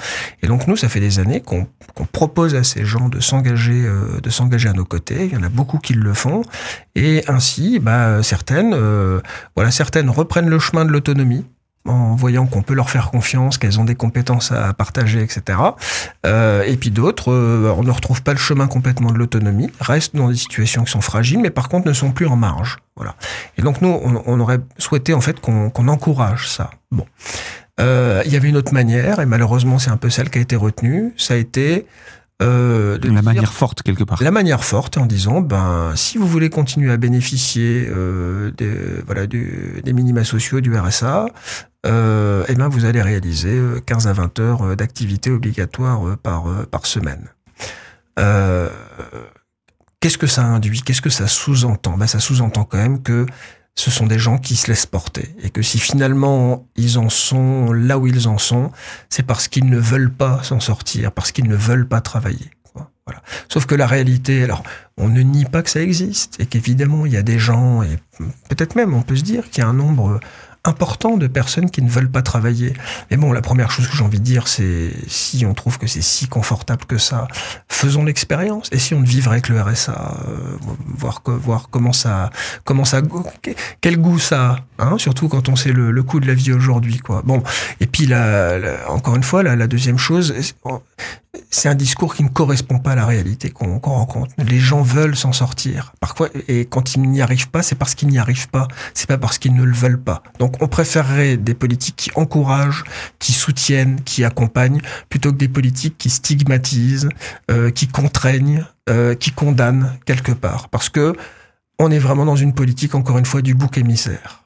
Et 0.43 0.47
donc, 0.47 0.69
nous, 0.69 0.77
ça 0.77 0.89
fait 0.89 1.01
des 1.01 1.19
années 1.19 1.41
qu'on 1.41 1.67
qu'on 1.95 2.07
propose 2.07 2.55
à 2.55 2.65
ces 2.65 2.85
gens 2.85 3.09
de 3.09 3.21
s'engager, 3.21 3.85
euh, 3.85 4.21
de 4.23 4.31
s'engager 4.31 4.69
à 4.69 4.73
nos 4.73 4.85
côtés. 4.85 5.27
Il 5.27 5.33
y 5.33 5.37
en 5.37 5.43
a 5.43 5.49
beaucoup 5.49 5.79
qui 5.79 5.95
le 5.95 6.15
font. 6.15 6.43
Et 6.95 7.25
ainsi, 7.29 7.79
bah, 7.79 8.23
certaines, 8.23 8.73
euh, 8.75 9.21
voilà, 9.57 9.71
certaines 9.71 10.11
reprennent 10.11 10.49
le 10.49 10.59
chemin 10.59 10.85
de 10.85 10.91
l'autonomie 10.91 11.45
en 11.87 12.15
voyant 12.15 12.47
qu'on 12.47 12.63
peut 12.63 12.75
leur 12.75 12.91
faire 12.91 13.11
confiance, 13.11 13.57
qu'elles 13.57 13.81
ont 13.81 13.85
des 13.85 13.95
compétences 13.95 14.53
à 14.53 14.73
partager, 14.75 15.23
etc. 15.23 15.59
Euh, 16.27 16.63
et 16.65 16.77
puis 16.77 16.91
d'autres, 16.91 17.33
euh, 17.33 17.75
on 17.77 17.83
ne 17.83 17.91
retrouve 17.91 18.23
pas 18.23 18.33
le 18.33 18.39
chemin 18.39 18.67
complètement 18.67 19.11
de 19.11 19.19
l'autonomie, 19.19 19.71
restent 19.81 20.15
dans 20.15 20.29
des 20.29 20.37
situations 20.37 20.85
qui 20.85 20.91
sont 20.91 21.01
fragiles, 21.01 21.41
mais 21.41 21.51
par 21.51 21.69
contre 21.69 21.89
ne 21.89 21.93
sont 21.93 22.13
plus 22.13 22.27
en 22.27 22.37
marge. 22.37 22.79
Voilà. 22.97 23.17
Et 23.57 23.63
donc 23.63 23.81
nous, 23.81 23.89
on, 23.89 24.23
on 24.27 24.41
aurait 24.41 24.61
souhaité 24.79 25.15
en 25.15 25.21
fait 25.21 25.41
qu'on 25.41 25.89
encourage 25.89 26.49
ça. 26.49 26.71
Bon, 26.93 27.07
euh, 27.81 28.23
il 28.27 28.33
y 28.33 28.37
avait 28.37 28.49
une 28.49 28.57
autre 28.57 28.75
manière, 28.75 29.21
et 29.21 29.27
malheureusement 29.27 29.79
c'est 29.79 29.91
un 29.91 29.97
peu 29.97 30.11
celle 30.11 30.31
qui 30.31 30.39
a 30.39 30.41
été 30.41 30.57
retenue. 30.57 31.13
Ça 31.17 31.35
a 31.35 31.37
été 31.37 31.87
euh, 32.43 32.99
de 32.99 33.11
la 33.11 33.23
manière 33.23 33.53
forte 33.53 33.83
quelque 33.83 34.05
part. 34.05 34.23
La 34.23 34.31
manière 34.31 34.65
forte 34.65 34.97
en 34.99 35.07
disant 35.07 35.41
ben 35.41 35.93
si 35.95 36.19
vous 36.19 36.27
voulez 36.27 36.51
continuer 36.51 36.93
à 36.93 36.97
bénéficier 36.97 37.87
euh, 37.89 38.51
des 38.53 38.73
voilà 39.07 39.27
du, 39.27 39.81
des 39.85 39.93
minima 39.93 40.25
sociaux 40.25 40.61
du 40.61 40.77
RSA, 40.77 41.27
euh, 41.87 42.45
eh 42.49 42.55
ben 42.55 42.69
vous 42.69 42.85
allez 42.85 43.01
réaliser 43.01 43.59
15 43.87 44.07
euh, 44.07 44.11
à 44.11 44.13
20 44.13 44.39
heures 44.39 44.63
euh, 44.63 44.77
d'activité 44.77 45.31
obligatoire 45.31 46.17
par 46.19 46.45
par 46.71 46.87
semaine. 46.87 47.29
Qu'est-ce 50.01 50.19
que 50.19 50.27
ça 50.27 50.45
induit? 50.45 50.83
Qu'est-ce 50.83 51.03
que 51.03 51.11
ça 51.11 51.27
sous-entend? 51.27 51.97
Ben, 51.97 52.07
ça 52.07 52.21
sous-entend 52.21 52.65
quand 52.65 52.79
même 52.79 53.03
que 53.03 53.27
ce 53.75 53.91
sont 53.91 54.07
des 54.07 54.19
gens 54.19 54.39
qui 54.39 54.57
se 54.57 54.69
laissent 54.69 54.87
porter. 54.87 55.35
Et 55.43 55.51
que 55.51 55.63
si 55.63 55.79
finalement 55.79 56.67
ils 56.77 56.99
en 56.99 57.09
sont 57.09 57.73
là 57.73 57.99
où 57.99 58.07
ils 58.07 58.29
en 58.29 58.39
sont, 58.39 58.73
c'est 59.09 59.23
parce 59.23 59.49
qu'ils 59.49 59.69
ne 59.69 59.79
veulent 59.79 60.13
pas 60.13 60.43
s'en 60.43 60.61
sortir, 60.61 61.13
parce 61.13 61.33
qu'ils 61.33 61.49
ne 61.49 61.57
veulent 61.57 61.89
pas 61.89 62.01
travailler. 62.01 62.51
Voilà. 63.07 63.23
Sauf 63.49 63.67
que 63.67 63.75
la 63.75 63.87
réalité, 63.87 64.45
alors, 64.45 64.63
on 64.97 65.09
ne 65.09 65.21
nie 65.21 65.45
pas 65.45 65.63
que 65.63 65.71
ça 65.71 65.81
existe, 65.81 66.39
et 66.39 66.47
qu'évidemment, 66.47 67.07
il 67.07 67.13
y 67.13 67.17
a 67.17 67.23
des 67.23 67.39
gens, 67.39 67.83
et 67.83 67.99
peut-être 68.49 68.77
même, 68.77 68.95
on 68.95 69.03
peut 69.03 69.17
se 69.17 69.25
dire 69.25 69.51
qu'il 69.51 69.63
y 69.63 69.67
a 69.67 69.69
un 69.69 69.75
nombre 69.75 70.21
important 70.65 71.17
de 71.17 71.27
personnes 71.27 71.71
qui 71.71 71.83
ne 71.83 71.89
veulent 71.89 72.11
pas 72.11 72.23
travailler. 72.23 72.75
Mais 73.11 73.17
bon, 73.17 73.33
la 73.33 73.41
première 73.41 73.71
chose 73.71 73.89
que 73.89 73.97
j'ai 73.97 74.05
envie 74.05 74.19
de 74.19 74.25
dire, 74.25 74.47
c'est 74.49 74.91
si 75.07 75.47
on 75.47 75.55
trouve 75.55 75.79
que 75.79 75.87
c'est 75.87 76.03
si 76.03 76.29
confortable 76.29 76.85
que 76.85 76.99
ça, 76.99 77.29
faisons 77.69 78.05
l'expérience. 78.05 78.69
Et 78.73 78.79
si 78.79 78.95
on 78.95 79.03
vivrait 79.03 79.33
avec 79.33 79.49
le 79.49 79.61
RSA, 79.61 79.93
euh, 80.29 80.57
voir 80.87 81.23
que, 81.23 81.31
voir 81.31 81.69
comment 81.71 81.93
ça, 81.93 82.31
comment 82.65 82.85
ça, 82.85 83.01
quel 83.81 83.99
goût 83.99 84.19
ça 84.19 84.65
a, 84.79 84.85
hein, 84.85 84.99
surtout 84.99 85.29
quand 85.29 85.49
on 85.49 85.57
sait 85.57 85.73
le, 85.73 85.91
le 85.91 86.03
coût 86.03 86.21
de 86.21 86.27
la 86.27 86.35
vie 86.35 86.53
aujourd'hui, 86.53 86.99
quoi. 86.99 87.23
Bon, 87.25 87.43
et 87.81 87.87
puis 87.87 88.07
là, 88.07 88.59
encore 88.89 89.17
une 89.17 89.23
fois, 89.23 89.43
la, 89.43 89.57
la 89.57 89.67
deuxième 89.67 89.99
chose, 89.99 90.35
c'est 91.51 91.69
un 91.69 91.75
discours 91.75 92.15
qui 92.15 92.25
ne 92.25 92.29
correspond 92.29 92.79
pas 92.79 92.93
à 92.93 92.95
la 92.97 93.07
réalité 93.07 93.51
qu'on 93.51 93.79
rencontre. 93.79 94.33
Les 94.39 94.59
gens 94.59 94.83
veulent 94.83 95.17
s'en 95.17 95.33
sortir. 95.33 95.93
Parfois, 96.01 96.29
et 96.49 96.65
quand 96.65 96.95
ils 96.95 97.03
n'y 97.03 97.23
arrivent 97.23 97.51
pas, 97.51 97.63
c'est 97.63 97.77
parce 97.77 97.95
qu'ils 97.95 98.09
n'y 98.09 98.19
arrivent 98.19 98.49
pas. 98.49 98.67
C'est 98.95 99.07
pas 99.07 99.19
parce 99.19 99.39
qu'ils 99.39 99.55
ne 99.55 99.63
le 99.63 99.73
veulent 99.73 100.01
pas. 100.01 100.23
Donc, 100.39 100.57
on 100.61 100.69
préférerait 100.69 101.37
des 101.37 101.55
politiques 101.55 101.97
qui 101.97 102.11
encouragent, 102.17 102.85
qui 103.19 103.33
soutiennent, 103.33 104.01
qui 104.03 104.25
accompagnent, 104.25 104.81
plutôt 105.09 105.33
que 105.33 105.37
des 105.37 105.49
politiques 105.49 105.99
qui 105.99 106.11
stigmatisent, 106.11 107.09
euh, 107.51 107.71
qui 107.71 107.87
contraignent, 107.87 108.65
euh, 108.89 109.15
qui 109.15 109.31
condamnent 109.31 109.97
quelque 110.07 110.33
part. 110.33 110.69
Parce 110.69 110.89
que 110.89 111.15
on 111.79 111.91
est 111.91 111.99
vraiment 111.99 112.27
dans 112.27 112.37
une 112.37 112.53
politique, 112.53 112.95
encore 112.95 113.19
une 113.19 113.25
fois, 113.25 113.41
du 113.41 113.55
bouc 113.55 113.79
émissaire. 113.79 114.40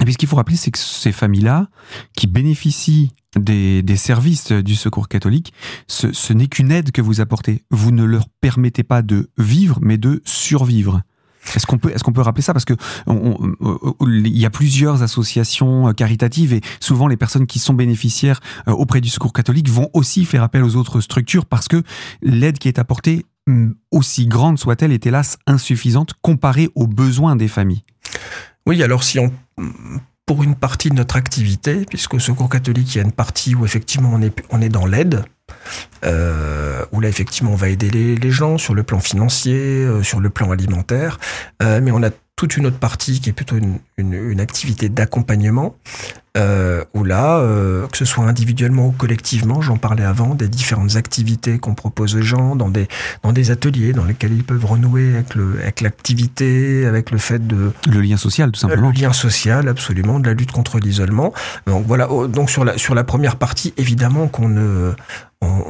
Et 0.00 0.04
puis 0.04 0.12
ce 0.12 0.18
qu'il 0.18 0.28
faut 0.28 0.36
rappeler, 0.36 0.56
c'est 0.56 0.70
que 0.70 0.78
ces 0.78 1.12
familles-là, 1.12 1.68
qui 2.16 2.26
bénéficient 2.26 3.12
des, 3.36 3.96
services 3.96 4.52
du 4.52 4.74
secours 4.74 5.08
catholique, 5.08 5.52
ce, 5.86 6.32
n'est 6.32 6.46
qu'une 6.46 6.70
aide 6.70 6.92
que 6.92 7.02
vous 7.02 7.20
apportez. 7.20 7.64
Vous 7.70 7.90
ne 7.90 8.04
leur 8.04 8.28
permettez 8.40 8.82
pas 8.82 9.02
de 9.02 9.30
vivre, 9.38 9.78
mais 9.82 9.98
de 9.98 10.22
survivre. 10.24 11.02
Est-ce 11.54 11.66
qu'on 11.66 11.78
peut, 11.78 11.90
est-ce 11.94 12.04
qu'on 12.04 12.12
peut 12.12 12.20
rappeler 12.20 12.42
ça? 12.42 12.52
Parce 12.52 12.66
que 12.66 12.74
il 13.06 14.38
y 14.38 14.44
a 14.44 14.50
plusieurs 14.50 15.02
associations 15.02 15.94
caritatives 15.94 16.52
et 16.52 16.60
souvent 16.78 17.08
les 17.08 17.16
personnes 17.16 17.46
qui 17.46 17.58
sont 17.58 17.72
bénéficiaires 17.72 18.40
euh, 18.66 18.72
auprès 18.72 19.00
du 19.00 19.08
Secours 19.08 19.32
catholique 19.32 19.70
vont 19.70 19.88
aussi 19.94 20.26
faire 20.26 20.42
appel 20.42 20.62
aux 20.62 20.76
autres 20.76 21.00
structures 21.00 21.46
parce 21.46 21.66
que 21.66 21.82
l'aide 22.22 22.58
qui 22.58 22.68
est 22.68 22.78
apportée, 22.78 23.24
aussi 23.90 24.26
grande 24.26 24.58
soit-elle, 24.58 24.92
est 24.92 25.06
hélas 25.06 25.38
insuffisante 25.46 26.12
comparée 26.20 26.68
aux 26.74 26.86
besoins 26.86 27.34
des 27.34 27.48
familles. 27.48 27.82
Oui, 28.66 28.82
alors 28.82 29.02
si 29.02 29.18
on 29.18 29.32
pour 30.28 30.42
une 30.42 30.54
partie 30.54 30.90
de 30.90 30.94
notre 30.94 31.16
activité, 31.16 31.86
puisque 31.88 32.12
au 32.12 32.18
Secours 32.18 32.50
catholique, 32.50 32.94
il 32.94 32.98
y 32.98 33.00
a 33.00 33.04
une 33.04 33.12
partie 33.12 33.54
où 33.54 33.64
effectivement 33.64 34.10
on 34.12 34.20
est, 34.20 34.44
on 34.50 34.60
est 34.60 34.68
dans 34.68 34.84
l'aide, 34.84 35.24
euh, 36.04 36.84
où 36.92 37.00
là 37.00 37.08
effectivement 37.08 37.52
on 37.52 37.56
va 37.56 37.70
aider 37.70 37.90
les, 37.90 38.30
gens 38.30 38.58
sur 38.58 38.74
le 38.74 38.82
plan 38.82 39.00
financier, 39.00 39.56
euh, 39.56 40.02
sur 40.02 40.20
le 40.20 40.28
plan 40.28 40.50
alimentaire, 40.50 41.18
euh, 41.62 41.80
mais 41.82 41.90
on 41.92 42.02
a 42.02 42.10
toute 42.38 42.56
une 42.56 42.66
autre 42.66 42.78
partie 42.78 43.20
qui 43.20 43.30
est 43.30 43.32
plutôt 43.32 43.56
une, 43.56 43.80
une, 43.96 44.14
une 44.14 44.40
activité 44.40 44.88
d'accompagnement, 44.88 45.74
euh, 46.36 46.84
où 46.94 47.02
là, 47.02 47.38
euh, 47.38 47.88
que 47.88 47.96
ce 47.96 48.04
soit 48.04 48.24
individuellement 48.26 48.86
ou 48.86 48.92
collectivement, 48.92 49.60
j'en 49.60 49.76
parlais 49.76 50.04
avant, 50.04 50.36
des 50.36 50.46
différentes 50.46 50.94
activités 50.94 51.58
qu'on 51.58 51.74
propose 51.74 52.14
aux 52.14 52.22
gens 52.22 52.54
dans 52.54 52.68
des, 52.68 52.86
dans 53.24 53.32
des 53.32 53.50
ateliers 53.50 53.92
dans 53.92 54.04
lesquels 54.04 54.32
ils 54.32 54.44
peuvent 54.44 54.64
renouer 54.64 55.14
avec, 55.14 55.34
le, 55.34 55.58
avec 55.60 55.80
l'activité, 55.80 56.86
avec 56.86 57.10
le 57.10 57.18
fait 57.18 57.44
de... 57.44 57.72
Le 57.90 58.00
lien 58.00 58.16
social, 58.16 58.52
tout 58.52 58.60
simplement. 58.60 58.90
Le 58.90 59.00
lien 59.00 59.12
social, 59.12 59.66
absolument, 59.66 60.20
de 60.20 60.28
la 60.28 60.34
lutte 60.34 60.52
contre 60.52 60.78
l'isolement. 60.78 61.32
Donc 61.66 61.86
voilà, 61.88 62.06
donc 62.28 62.50
sur 62.50 62.64
la, 62.64 62.78
sur 62.78 62.94
la 62.94 63.02
première 63.02 63.34
partie, 63.34 63.74
évidemment 63.76 64.28
qu'on 64.28 64.48
ne, 64.48 64.92
on, 65.40 65.64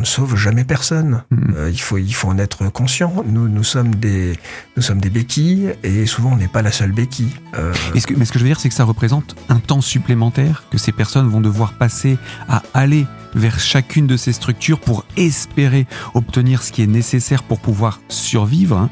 ne 0.00 0.04
sauve 0.04 0.36
jamais 0.36 0.64
personne. 0.64 1.22
Mm. 1.30 1.54
Euh, 1.56 1.70
il 1.70 1.80
faut 1.80 1.98
il 1.98 2.12
faut 2.12 2.28
en 2.28 2.38
être 2.38 2.68
conscient. 2.70 3.24
Nous 3.26 3.48
nous 3.48 3.64
sommes 3.64 3.94
des 3.94 4.32
nous 4.76 4.82
sommes 4.82 5.00
des 5.00 5.10
béquilles 5.10 5.74
et 5.82 6.06
souvent 6.06 6.32
on 6.32 6.36
n'est 6.36 6.48
pas 6.48 6.62
la 6.62 6.72
seule 6.72 6.92
béquille. 6.92 7.32
Euh... 7.56 7.72
que, 7.94 8.14
mais 8.14 8.24
ce 8.24 8.32
que 8.32 8.38
je 8.38 8.44
veux 8.44 8.50
dire 8.50 8.60
c'est 8.60 8.68
que 8.68 8.74
ça 8.74 8.84
représente 8.84 9.36
un 9.48 9.58
temps 9.58 9.80
supplémentaire 9.80 10.64
que 10.70 10.78
ces 10.78 10.92
personnes 10.92 11.28
vont 11.28 11.40
devoir 11.40 11.74
passer 11.74 12.18
à 12.48 12.62
aller 12.74 13.06
vers 13.34 13.60
chacune 13.60 14.06
de 14.06 14.16
ces 14.16 14.32
structures 14.32 14.80
pour 14.80 15.04
espérer 15.16 15.86
obtenir 16.14 16.62
ce 16.62 16.72
qui 16.72 16.82
est 16.82 16.88
nécessaire 16.88 17.42
pour 17.42 17.60
pouvoir 17.60 18.00
survivre, 18.08 18.76
hein, 18.76 18.90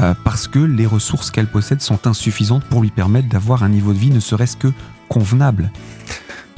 euh, 0.00 0.14
parce 0.24 0.48
que 0.48 0.58
les 0.58 0.86
ressources 0.86 1.30
qu'elles 1.30 1.46
possèdent 1.46 1.82
sont 1.82 2.06
insuffisantes 2.06 2.64
pour 2.64 2.82
lui 2.82 2.90
permettre 2.90 3.28
d'avoir 3.28 3.62
un 3.62 3.68
niveau 3.68 3.92
de 3.92 3.98
vie 3.98 4.10
ne 4.10 4.20
serait-ce 4.20 4.56
que 4.56 4.72
convenable. 5.08 5.70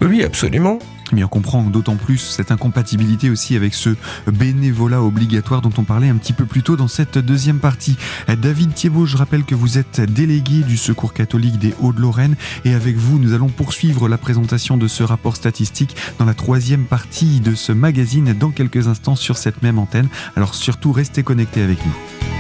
Oui, 0.01 0.25
absolument. 0.25 0.79
Mais 1.13 1.25
on 1.25 1.29
comprend 1.29 1.63
d'autant 1.65 1.97
plus 1.97 2.19
cette 2.19 2.51
incompatibilité 2.51 3.31
aussi 3.31 3.57
avec 3.57 3.75
ce 3.75 3.91
bénévolat 4.27 5.03
obligatoire 5.03 5.63
dont 5.63 5.73
on 5.79 5.85
parlait 5.85 6.09
un 6.09 6.17
petit 6.17 6.33
peu 6.33 6.45
plus 6.45 6.63
tôt 6.63 6.77
dans 6.77 6.89
cette 6.89 7.19
deuxième 7.19 7.59
partie. 7.59 7.97
David 8.29 8.75
Thiebaud, 8.75 9.07
je 9.07 9.17
rappelle 9.17 9.45
que 9.45 9.55
vous 9.55 9.79
êtes 9.79 10.01
délégué 10.01 10.63
du 10.63 10.77
Secours 10.77 11.13
catholique 11.13 11.59
des 11.59 11.75
Hauts-de-Lorraine 11.81 12.37
et 12.65 12.75
avec 12.75 12.97
vous, 12.97 13.19
nous 13.19 13.33
allons 13.33 13.49
poursuivre 13.49 14.09
la 14.09 14.19
présentation 14.19 14.77
de 14.77 14.89
ce 14.89 15.03
rapport 15.03 15.37
statistique 15.37 15.97
dans 16.19 16.25
la 16.25 16.35
troisième 16.35 16.85
partie 16.85 17.41
de 17.41 17.55
ce 17.55 17.73
magazine 17.73 18.33
dans 18.33 18.51
quelques 18.51 18.89
instants 18.89 19.17
sur 19.17 19.37
cette 19.37 19.63
même 19.63 19.79
antenne. 19.79 20.09
Alors 20.37 20.55
surtout, 20.55 20.93
restez 20.93 21.23
connectés 21.23 21.63
avec 21.63 21.85
nous. 21.85 22.38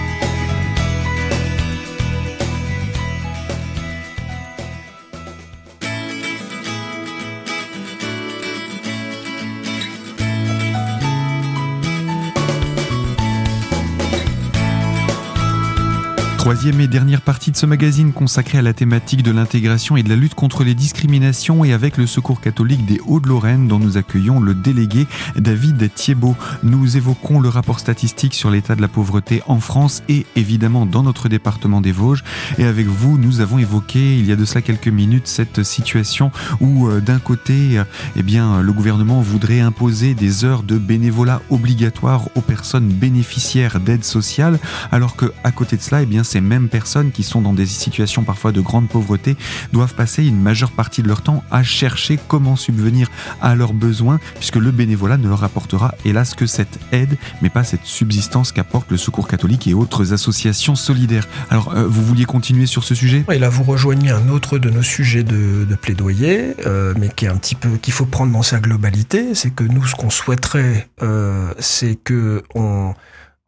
Troisième 16.48 16.80
et 16.80 16.88
dernière 16.88 17.20
partie 17.20 17.50
de 17.50 17.58
ce 17.58 17.66
magazine 17.66 18.14
consacrée 18.14 18.56
à 18.56 18.62
la 18.62 18.72
thématique 18.72 19.22
de 19.22 19.30
l'intégration 19.30 19.98
et 19.98 20.02
de 20.02 20.08
la 20.08 20.16
lutte 20.16 20.34
contre 20.34 20.64
les 20.64 20.74
discriminations 20.74 21.62
et 21.62 21.74
avec 21.74 21.98
le 21.98 22.06
Secours 22.06 22.40
catholique 22.40 22.86
des 22.86 23.02
Hauts-de-Lorraine 23.06 23.68
dont 23.68 23.78
nous 23.78 23.98
accueillons 23.98 24.40
le 24.40 24.54
délégué 24.54 25.06
David 25.36 25.92
Thiebaud. 25.92 26.36
Nous 26.62 26.96
évoquons 26.96 27.38
le 27.40 27.50
rapport 27.50 27.80
statistique 27.80 28.32
sur 28.32 28.50
l'état 28.50 28.76
de 28.76 28.80
la 28.80 28.88
pauvreté 28.88 29.42
en 29.46 29.60
France 29.60 30.02
et 30.08 30.24
évidemment 30.36 30.86
dans 30.86 31.02
notre 31.02 31.28
département 31.28 31.82
des 31.82 31.92
Vosges. 31.92 32.24
Et 32.56 32.64
avec 32.64 32.86
vous, 32.86 33.18
nous 33.18 33.42
avons 33.42 33.58
évoqué 33.58 34.16
il 34.18 34.24
y 34.24 34.32
a 34.32 34.36
de 34.36 34.46
cela 34.46 34.62
quelques 34.62 34.88
minutes 34.88 35.26
cette 35.26 35.62
situation 35.62 36.32
où 36.60 36.88
euh, 36.88 37.02
d'un 37.02 37.18
côté, 37.18 37.78
eh 38.16 38.22
bien, 38.22 38.62
le 38.62 38.72
gouvernement 38.72 39.20
voudrait 39.20 39.60
imposer 39.60 40.14
des 40.14 40.46
heures 40.46 40.62
de 40.62 40.78
bénévolat 40.78 41.42
obligatoire 41.50 42.30
aux 42.36 42.40
personnes 42.40 42.88
bénéficiaires 42.88 43.80
d'aide 43.80 44.02
sociale 44.02 44.58
alors 44.90 45.14
que 45.14 45.26
à 45.44 45.52
côté 45.52 45.76
de 45.76 45.82
cela, 45.82 46.00
eh 46.00 46.06
bien, 46.06 46.24
c'est 46.24 46.37
ces 46.38 46.42
mêmes 46.42 46.68
personnes 46.68 47.10
qui 47.10 47.24
sont 47.24 47.40
dans 47.40 47.52
des 47.52 47.66
situations 47.66 48.22
parfois 48.22 48.52
de 48.52 48.60
grande 48.60 48.88
pauvreté 48.88 49.36
doivent 49.72 49.94
passer 49.94 50.24
une 50.24 50.40
majeure 50.40 50.70
partie 50.70 51.02
de 51.02 51.08
leur 51.08 51.20
temps 51.20 51.42
à 51.50 51.64
chercher 51.64 52.16
comment 52.28 52.54
subvenir 52.54 53.10
à 53.42 53.56
leurs 53.56 53.72
besoins, 53.72 54.20
puisque 54.36 54.54
le 54.54 54.70
bénévolat 54.70 55.16
ne 55.16 55.28
leur 55.28 55.42
apportera 55.42 55.96
hélas 56.04 56.34
que 56.36 56.46
cette 56.46 56.78
aide, 56.92 57.16
mais 57.42 57.50
pas 57.50 57.64
cette 57.64 57.84
subsistance 57.84 58.52
qu'apporte 58.52 58.88
le 58.92 58.96
Secours 58.96 59.26
catholique 59.26 59.66
et 59.66 59.74
autres 59.74 60.12
associations 60.12 60.76
solidaires. 60.76 61.26
Alors, 61.50 61.74
euh, 61.74 61.88
vous 61.88 62.04
vouliez 62.04 62.24
continuer 62.24 62.66
sur 62.66 62.84
ce 62.84 62.94
sujet? 62.94 63.24
Et 63.32 63.40
là, 63.40 63.48
vous 63.48 63.64
rejoignez 63.64 64.10
un 64.10 64.28
autre 64.28 64.58
de 64.58 64.70
nos 64.70 64.84
sujets 64.84 65.24
de, 65.24 65.66
plaidoyer, 65.82 66.54
euh, 66.66 66.94
mais 67.00 67.08
qui 67.08 67.24
est 67.24 67.28
un 67.28 67.36
petit 67.36 67.56
peu 67.56 67.70
qu'il 67.82 67.92
faut 67.92 68.06
prendre 68.06 68.32
dans 68.32 68.42
sa 68.42 68.60
globalité. 68.60 69.34
C'est 69.34 69.50
que 69.50 69.64
nous, 69.64 69.84
ce 69.86 69.96
qu'on 69.96 70.10
souhaiterait, 70.10 70.88
euh, 71.02 71.52
c'est 71.58 71.96
que 71.96 72.44
on 72.54 72.94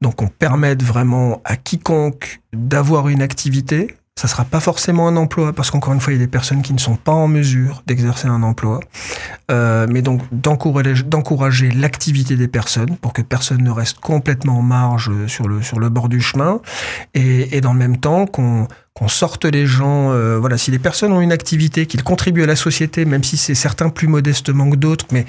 donc 0.00 0.22
on 0.22 0.28
permette 0.28 0.82
vraiment 0.82 1.40
à 1.44 1.56
quiconque 1.56 2.40
d'avoir 2.52 3.08
une 3.08 3.22
activité. 3.22 3.96
Ça 4.16 4.28
sera 4.28 4.44
pas 4.44 4.60
forcément 4.60 5.08
un 5.08 5.16
emploi 5.16 5.52
parce 5.54 5.70
qu'encore 5.70 5.94
une 5.94 6.00
fois 6.00 6.12
il 6.12 6.16
y 6.16 6.22
a 6.22 6.24
des 6.24 6.30
personnes 6.30 6.60
qui 6.60 6.74
ne 6.74 6.78
sont 6.78 6.96
pas 6.96 7.12
en 7.12 7.26
mesure 7.26 7.82
d'exercer 7.86 8.28
un 8.28 8.42
emploi, 8.42 8.80
euh, 9.50 9.86
mais 9.88 10.02
donc 10.02 10.20
d'encourager 10.32 11.70
l'activité 11.70 12.36
des 12.36 12.48
personnes 12.48 12.96
pour 12.98 13.14
que 13.14 13.22
personne 13.22 13.62
ne 13.62 13.70
reste 13.70 13.98
complètement 14.00 14.58
en 14.58 14.62
marge 14.62 15.10
sur 15.26 15.48
le 15.48 15.62
sur 15.62 15.78
le 15.78 15.88
bord 15.88 16.10
du 16.10 16.20
chemin 16.20 16.60
et, 17.14 17.56
et 17.56 17.60
dans 17.62 17.72
le 17.72 17.78
même 17.78 17.96
temps 17.96 18.26
qu'on 18.26 18.68
qu'on 18.94 19.08
sorte 19.08 19.44
les 19.44 19.66
gens. 19.66 20.12
Euh, 20.12 20.38
voilà, 20.38 20.58
si 20.58 20.70
les 20.70 20.78
personnes 20.78 21.12
ont 21.12 21.20
une 21.20 21.32
activité, 21.32 21.86
qu'ils 21.86 22.02
contribuent 22.02 22.42
à 22.42 22.46
la 22.46 22.56
société, 22.56 23.04
même 23.04 23.24
si 23.24 23.36
c'est 23.36 23.54
certains 23.54 23.88
plus 23.88 24.08
modestement 24.08 24.68
que 24.68 24.76
d'autres, 24.76 25.06
mais 25.12 25.26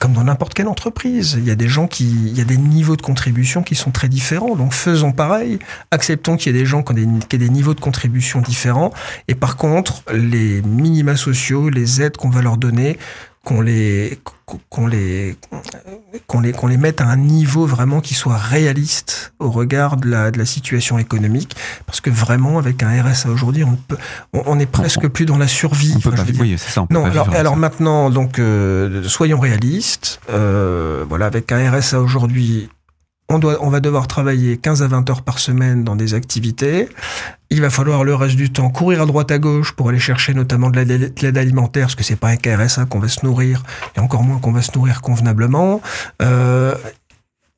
comme 0.00 0.14
dans 0.14 0.24
n'importe 0.24 0.54
quelle 0.54 0.66
entreprise, 0.68 1.36
il 1.38 1.44
y 1.46 1.50
a 1.50 1.54
des 1.54 1.68
gens 1.68 1.86
qui, 1.86 2.10
il 2.10 2.36
y 2.36 2.40
a 2.40 2.44
des 2.44 2.56
niveaux 2.56 2.96
de 2.96 3.02
contribution 3.02 3.62
qui 3.62 3.74
sont 3.74 3.90
très 3.90 4.08
différents. 4.08 4.56
Donc 4.56 4.72
faisons 4.72 5.12
pareil, 5.12 5.58
acceptons 5.90 6.36
qu'il 6.36 6.52
y 6.52 6.58
ait 6.58 6.60
des 6.60 6.66
gens 6.66 6.82
qui 6.82 6.92
ont 6.92 6.94
des, 6.96 7.38
des 7.38 7.48
niveaux 7.48 7.74
de 7.74 7.80
contribution 7.80 8.40
différents. 8.40 8.92
Et 9.28 9.34
par 9.34 9.56
contre, 9.56 10.02
les 10.12 10.62
minima 10.62 11.16
sociaux, 11.16 11.68
les 11.68 12.02
aides 12.02 12.16
qu'on 12.16 12.30
va 12.30 12.42
leur 12.42 12.56
donner, 12.56 12.98
qu'on 13.44 13.60
les 13.60 14.18
qu'on 14.68 14.86
les 14.86 15.36
qu'on 16.26 16.40
les 16.40 16.52
qu'on 16.52 16.66
les 16.66 16.76
mette 16.76 17.00
à 17.00 17.06
un 17.06 17.16
niveau 17.16 17.66
vraiment 17.66 18.00
qui 18.00 18.14
soit 18.14 18.36
réaliste 18.36 19.32
au 19.40 19.50
regard 19.50 19.96
de 19.96 20.08
la 20.08 20.30
de 20.30 20.38
la 20.38 20.46
situation 20.46 20.98
économique. 20.98 21.56
Parce 21.86 22.00
que 22.00 22.10
vraiment 22.10 22.58
avec 22.58 22.82
un 22.82 23.02
RSA 23.02 23.30
aujourd'hui 23.30 23.64
on 23.64 23.76
peut 23.76 23.96
on, 24.32 24.58
est 24.60 24.66
presque 24.66 25.08
plus 25.08 25.26
dans 25.26 25.38
la 25.38 25.48
survie. 25.48 25.94
On 25.96 26.00
peut 26.00 26.10
pas, 26.10 26.24
oui, 26.38 26.56
c'est 26.56 26.70
ça, 26.70 26.86
non 26.90 27.04
alors, 27.04 27.34
alors 27.34 27.56
maintenant 27.56 28.10
donc 28.10 28.38
euh, 28.38 29.02
soyons 29.04 29.40
réalistes. 29.40 30.20
Euh, 30.30 31.04
voilà 31.08 31.26
avec 31.26 31.50
un 31.50 31.70
RSA 31.70 32.00
aujourd'hui 32.00 32.68
on, 33.32 33.38
doit, 33.38 33.58
on 33.60 33.70
va 33.70 33.80
devoir 33.80 34.06
travailler 34.06 34.56
15 34.58 34.82
à 34.82 34.88
20 34.88 35.10
heures 35.10 35.22
par 35.22 35.38
semaine 35.38 35.84
dans 35.84 35.96
des 35.96 36.14
activités. 36.14 36.88
Il 37.50 37.60
va 37.60 37.70
falloir 37.70 38.04
le 38.04 38.14
reste 38.14 38.36
du 38.36 38.52
temps 38.52 38.70
courir 38.70 39.02
à 39.02 39.06
droite 39.06 39.30
à 39.30 39.38
gauche 39.38 39.72
pour 39.72 39.88
aller 39.88 39.98
chercher 39.98 40.34
notamment 40.34 40.70
de 40.70 40.80
l'aide 40.80 41.38
alimentaire, 41.38 41.86
parce 41.86 41.94
que 41.94 42.04
c'est 42.04 42.16
pas 42.16 42.28
un 42.28 42.36
KRSA 42.36 42.86
qu'on 42.86 42.98
va 42.98 43.08
se 43.08 43.24
nourrir, 43.24 43.62
et 43.96 44.00
encore 44.00 44.22
moins 44.22 44.38
qu'on 44.38 44.52
va 44.52 44.62
se 44.62 44.72
nourrir 44.76 45.00
convenablement. 45.00 45.80
Euh, 46.20 46.74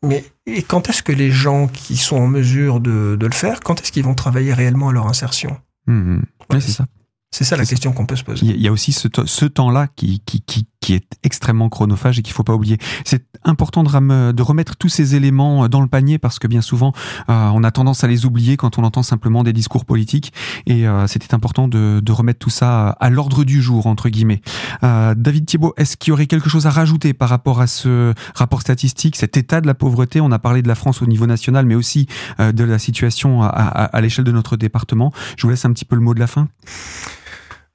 mais 0.02 0.24
et 0.46 0.62
quand 0.62 0.88
est-ce 0.88 1.02
que 1.02 1.12
les 1.12 1.30
gens 1.30 1.66
qui 1.66 1.96
sont 1.96 2.16
en 2.16 2.26
mesure 2.26 2.80
de, 2.80 3.16
de 3.18 3.26
le 3.26 3.32
faire, 3.32 3.60
quand 3.60 3.80
est-ce 3.80 3.92
qu'ils 3.92 4.04
vont 4.04 4.14
travailler 4.14 4.52
réellement 4.52 4.90
à 4.90 4.92
leur 4.92 5.06
insertion? 5.06 5.56
Mmh, 5.86 6.16
mmh. 6.16 6.22
C'est 6.60 6.72
ça. 6.72 6.86
C'est 7.34 7.42
ça 7.42 7.56
la 7.56 7.66
question 7.66 7.92
qu'on 7.92 8.06
peut 8.06 8.14
se 8.14 8.22
poser. 8.22 8.46
Il 8.46 8.60
y 8.60 8.68
a 8.68 8.72
aussi 8.72 8.92
ce, 8.92 9.08
ce 9.24 9.44
temps-là 9.44 9.88
qui, 9.96 10.20
qui, 10.24 10.40
qui, 10.40 10.68
qui 10.84 10.92
est 10.92 11.18
extrêmement 11.22 11.70
chronophage 11.70 12.18
et 12.18 12.22
qu'il 12.22 12.34
faut 12.34 12.44
pas 12.44 12.52
oublier. 12.52 12.76
C'est 13.06 13.24
important 13.42 13.84
de, 13.84 14.42
remettre 14.42 14.76
tous 14.76 14.90
ces 14.90 15.14
éléments 15.14 15.66
dans 15.66 15.80
le 15.80 15.86
panier 15.86 16.18
parce 16.18 16.38
que 16.38 16.46
bien 16.46 16.60
souvent, 16.60 16.92
on 17.26 17.64
a 17.64 17.70
tendance 17.70 18.04
à 18.04 18.06
les 18.06 18.26
oublier 18.26 18.58
quand 18.58 18.78
on 18.78 18.84
entend 18.84 19.02
simplement 19.02 19.44
des 19.44 19.54
discours 19.54 19.86
politiques 19.86 20.34
et 20.66 20.84
c'était 21.06 21.32
important 21.32 21.68
de, 21.68 22.12
remettre 22.12 22.38
tout 22.38 22.50
ça 22.50 22.90
à 22.90 23.08
l'ordre 23.08 23.44
du 23.44 23.62
jour, 23.62 23.86
entre 23.86 24.10
guillemets. 24.10 24.42
David 24.82 25.46
Thiebaud, 25.46 25.72
est-ce 25.78 25.96
qu'il 25.96 26.10
y 26.10 26.12
aurait 26.12 26.26
quelque 26.26 26.50
chose 26.50 26.66
à 26.66 26.70
rajouter 26.70 27.14
par 27.14 27.30
rapport 27.30 27.62
à 27.62 27.66
ce 27.66 28.12
rapport 28.34 28.60
statistique, 28.60 29.16
cet 29.16 29.38
état 29.38 29.62
de 29.62 29.66
la 29.66 29.74
pauvreté? 29.74 30.20
On 30.20 30.32
a 30.32 30.38
parlé 30.38 30.60
de 30.60 30.68
la 30.68 30.74
France 30.74 31.00
au 31.00 31.06
niveau 31.06 31.26
national, 31.26 31.64
mais 31.64 31.76
aussi 31.76 32.08
de 32.38 32.64
la 32.64 32.78
situation 32.78 33.42
à 33.42 34.00
l'échelle 34.02 34.26
de 34.26 34.32
notre 34.32 34.58
département. 34.58 35.14
Je 35.38 35.46
vous 35.46 35.50
laisse 35.50 35.64
un 35.64 35.72
petit 35.72 35.86
peu 35.86 35.96
le 35.96 36.02
mot 36.02 36.12
de 36.12 36.20
la 36.20 36.26
fin. 36.26 36.48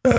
Euh, 0.07 0.17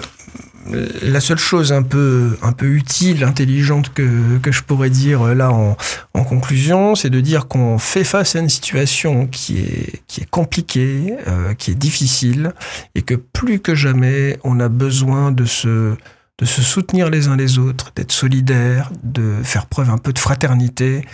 la 1.03 1.21
seule 1.21 1.39
chose 1.39 1.73
un 1.73 1.83
peu, 1.83 2.37
un 2.43 2.53
peu 2.53 2.67
utile, 2.67 3.25
intelligente 3.25 3.95
que, 3.95 4.37
que 4.37 4.53
je 4.53 4.63
pourrais 4.63 4.91
dire 4.91 5.29
euh, 5.29 5.35
là 5.35 5.53
en, 5.53 5.75
en 6.13 6.23
conclusion, 6.25 6.95
c'est 6.95 7.09
de 7.09 7.21
dire 7.23 7.49
qu'on 7.49 7.79
fait 7.79 8.05
face 8.05 8.37
à 8.37 8.41
une 8.41 8.51
situation 8.51 9.27
qui 9.27 9.61
est, 9.61 10.03
qui 10.07 10.21
est 10.21 10.29
compliquée, 10.29 11.15
euh, 11.29 11.55
qui 11.55 11.71
est 11.71 11.77
difficile, 11.77 12.53
et 12.95 13.01
que 13.01 13.15
plus 13.15 13.59
que 13.59 13.75
jamais, 13.75 14.39
on 14.45 14.61
a 14.61 14.69
besoin 14.69 15.33
de 15.33 15.47
se, 15.47 15.95
de 16.41 16.47
se 16.47 16.63
soutenir 16.63 17.11
les 17.11 17.29
uns 17.29 17.37
les 17.37 17.59
autres, 17.59 17.93
d'être 17.95 18.13
solidaires, 18.13 18.91
de 19.03 19.35
faire 19.45 19.67
preuve 19.67 19.91
un 19.91 19.99
peu 19.99 20.13
de 20.13 20.19
fraternité. 20.19 21.05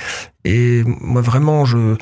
Et 0.45 0.85
moi 0.87 1.21
vraiment, 1.21 1.65
je, 1.65 1.97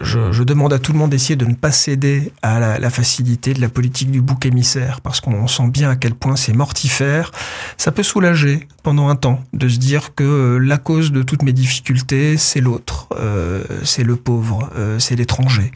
je, 0.00 0.32
je, 0.32 0.42
demande 0.42 0.72
à 0.72 0.78
tout 0.78 0.94
le 0.94 0.98
monde 0.98 1.10
d'essayer 1.10 1.36
de 1.36 1.44
ne 1.44 1.52
pas 1.52 1.70
céder 1.70 2.32
à 2.40 2.78
la, 2.78 2.88
facilité 2.88 3.52
de 3.52 3.60
la 3.60 3.68
politique 3.68 4.10
du 4.10 4.22
bouc 4.22 4.46
émissaire, 4.46 5.02
parce 5.02 5.20
qu'on 5.20 5.46
sent 5.46 5.68
bien 5.68 5.90
à 5.90 5.96
quel 5.96 6.14
point 6.14 6.36
c'est 6.36 6.54
mortifère. 6.54 7.32
Ça 7.76 7.92
peut 7.92 8.02
soulager 8.02 8.66
pendant 8.82 9.10
un 9.10 9.16
temps 9.16 9.44
de 9.52 9.68
se 9.68 9.76
dire 9.76 10.14
que 10.14 10.24
euh, 10.24 10.58
la 10.58 10.78
cause 10.78 11.12
de 11.12 11.22
toutes 11.22 11.42
mes 11.42 11.52
difficultés, 11.52 12.38
c'est 12.38 12.62
l'autre, 12.62 13.08
euh, 13.18 13.62
c'est 13.84 14.04
le 14.04 14.16
pauvre, 14.16 14.70
euh, 14.74 14.98
c'est 14.98 15.16
l'étranger. 15.16 15.70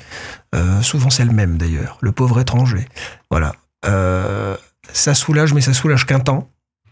Euh, 0.54 0.80
souvent 0.80 1.10
c'est 1.10 1.26
le 1.26 1.32
même 1.32 1.58
d'ailleurs, 1.58 1.98
le 2.00 2.12
pauvre 2.12 2.40
étranger. 2.40 2.86
Voilà. 3.30 3.52
Euh, 3.86 4.29
ça 5.00 5.14
soulage, 5.14 5.52
mais 5.52 5.60
ça 5.60 5.72
soulage 5.72 6.06
qu'un 6.06 6.20
temps. 6.20 6.48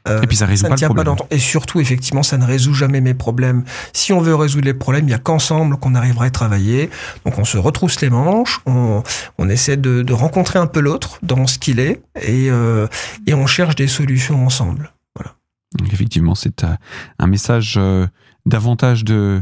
Euh, 0.08 0.22
et 0.22 0.26
puis 0.26 0.36
ça 0.36 0.46
résout 0.46 0.62
ça 0.62 0.68
pas 0.68 0.76
le 0.76 0.84
problème. 0.86 1.16
Pas 1.16 1.26
et 1.30 1.38
surtout, 1.38 1.80
effectivement, 1.80 2.22
ça 2.22 2.38
ne 2.38 2.44
résout 2.44 2.74
jamais 2.74 3.00
mes 3.00 3.14
problèmes. 3.14 3.64
Si 3.92 4.12
on 4.12 4.20
veut 4.20 4.34
résoudre 4.34 4.64
les 4.64 4.74
problèmes, 4.74 5.04
il 5.04 5.08
n'y 5.08 5.14
a 5.14 5.18
qu'ensemble 5.18 5.76
qu'on 5.76 5.94
arrivera 5.94 6.26
à 6.26 6.30
travailler. 6.30 6.90
Donc 7.24 7.38
on 7.38 7.44
se 7.44 7.58
retrousse 7.58 8.00
les 8.00 8.10
manches, 8.10 8.60
on, 8.66 9.02
on 9.38 9.48
essaie 9.48 9.76
de, 9.76 10.02
de, 10.02 10.12
rencontrer 10.12 10.58
un 10.58 10.66
peu 10.66 10.80
l'autre 10.80 11.18
dans 11.22 11.46
ce 11.46 11.58
qu'il 11.58 11.80
est, 11.80 12.02
et, 12.22 12.50
euh, 12.50 12.86
et 13.26 13.34
on 13.34 13.46
cherche 13.46 13.74
des 13.74 13.88
solutions 13.88 14.44
ensemble. 14.44 14.92
Voilà. 15.16 15.34
Donc 15.78 15.92
effectivement, 15.92 16.34
c'est 16.34 16.64
euh, 16.64 16.74
un 17.18 17.26
message 17.26 17.74
euh, 17.76 18.06
davantage 18.46 19.04
de 19.04 19.40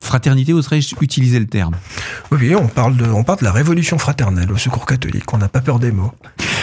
Fraternité, 0.00 0.52
oserais-je 0.52 0.94
utiliser 1.00 1.38
le 1.38 1.46
terme? 1.46 1.74
Oui, 2.30 2.54
on 2.54 2.68
parle, 2.68 2.96
de, 2.96 3.06
on 3.06 3.24
parle 3.24 3.40
de 3.40 3.44
la 3.44 3.52
révolution 3.52 3.98
fraternelle 3.98 4.52
au 4.52 4.56
secours 4.56 4.86
catholique, 4.86 5.32
on 5.32 5.38
n'a 5.38 5.48
pas 5.48 5.60
peur 5.60 5.78
des 5.78 5.90
mots. 5.90 6.12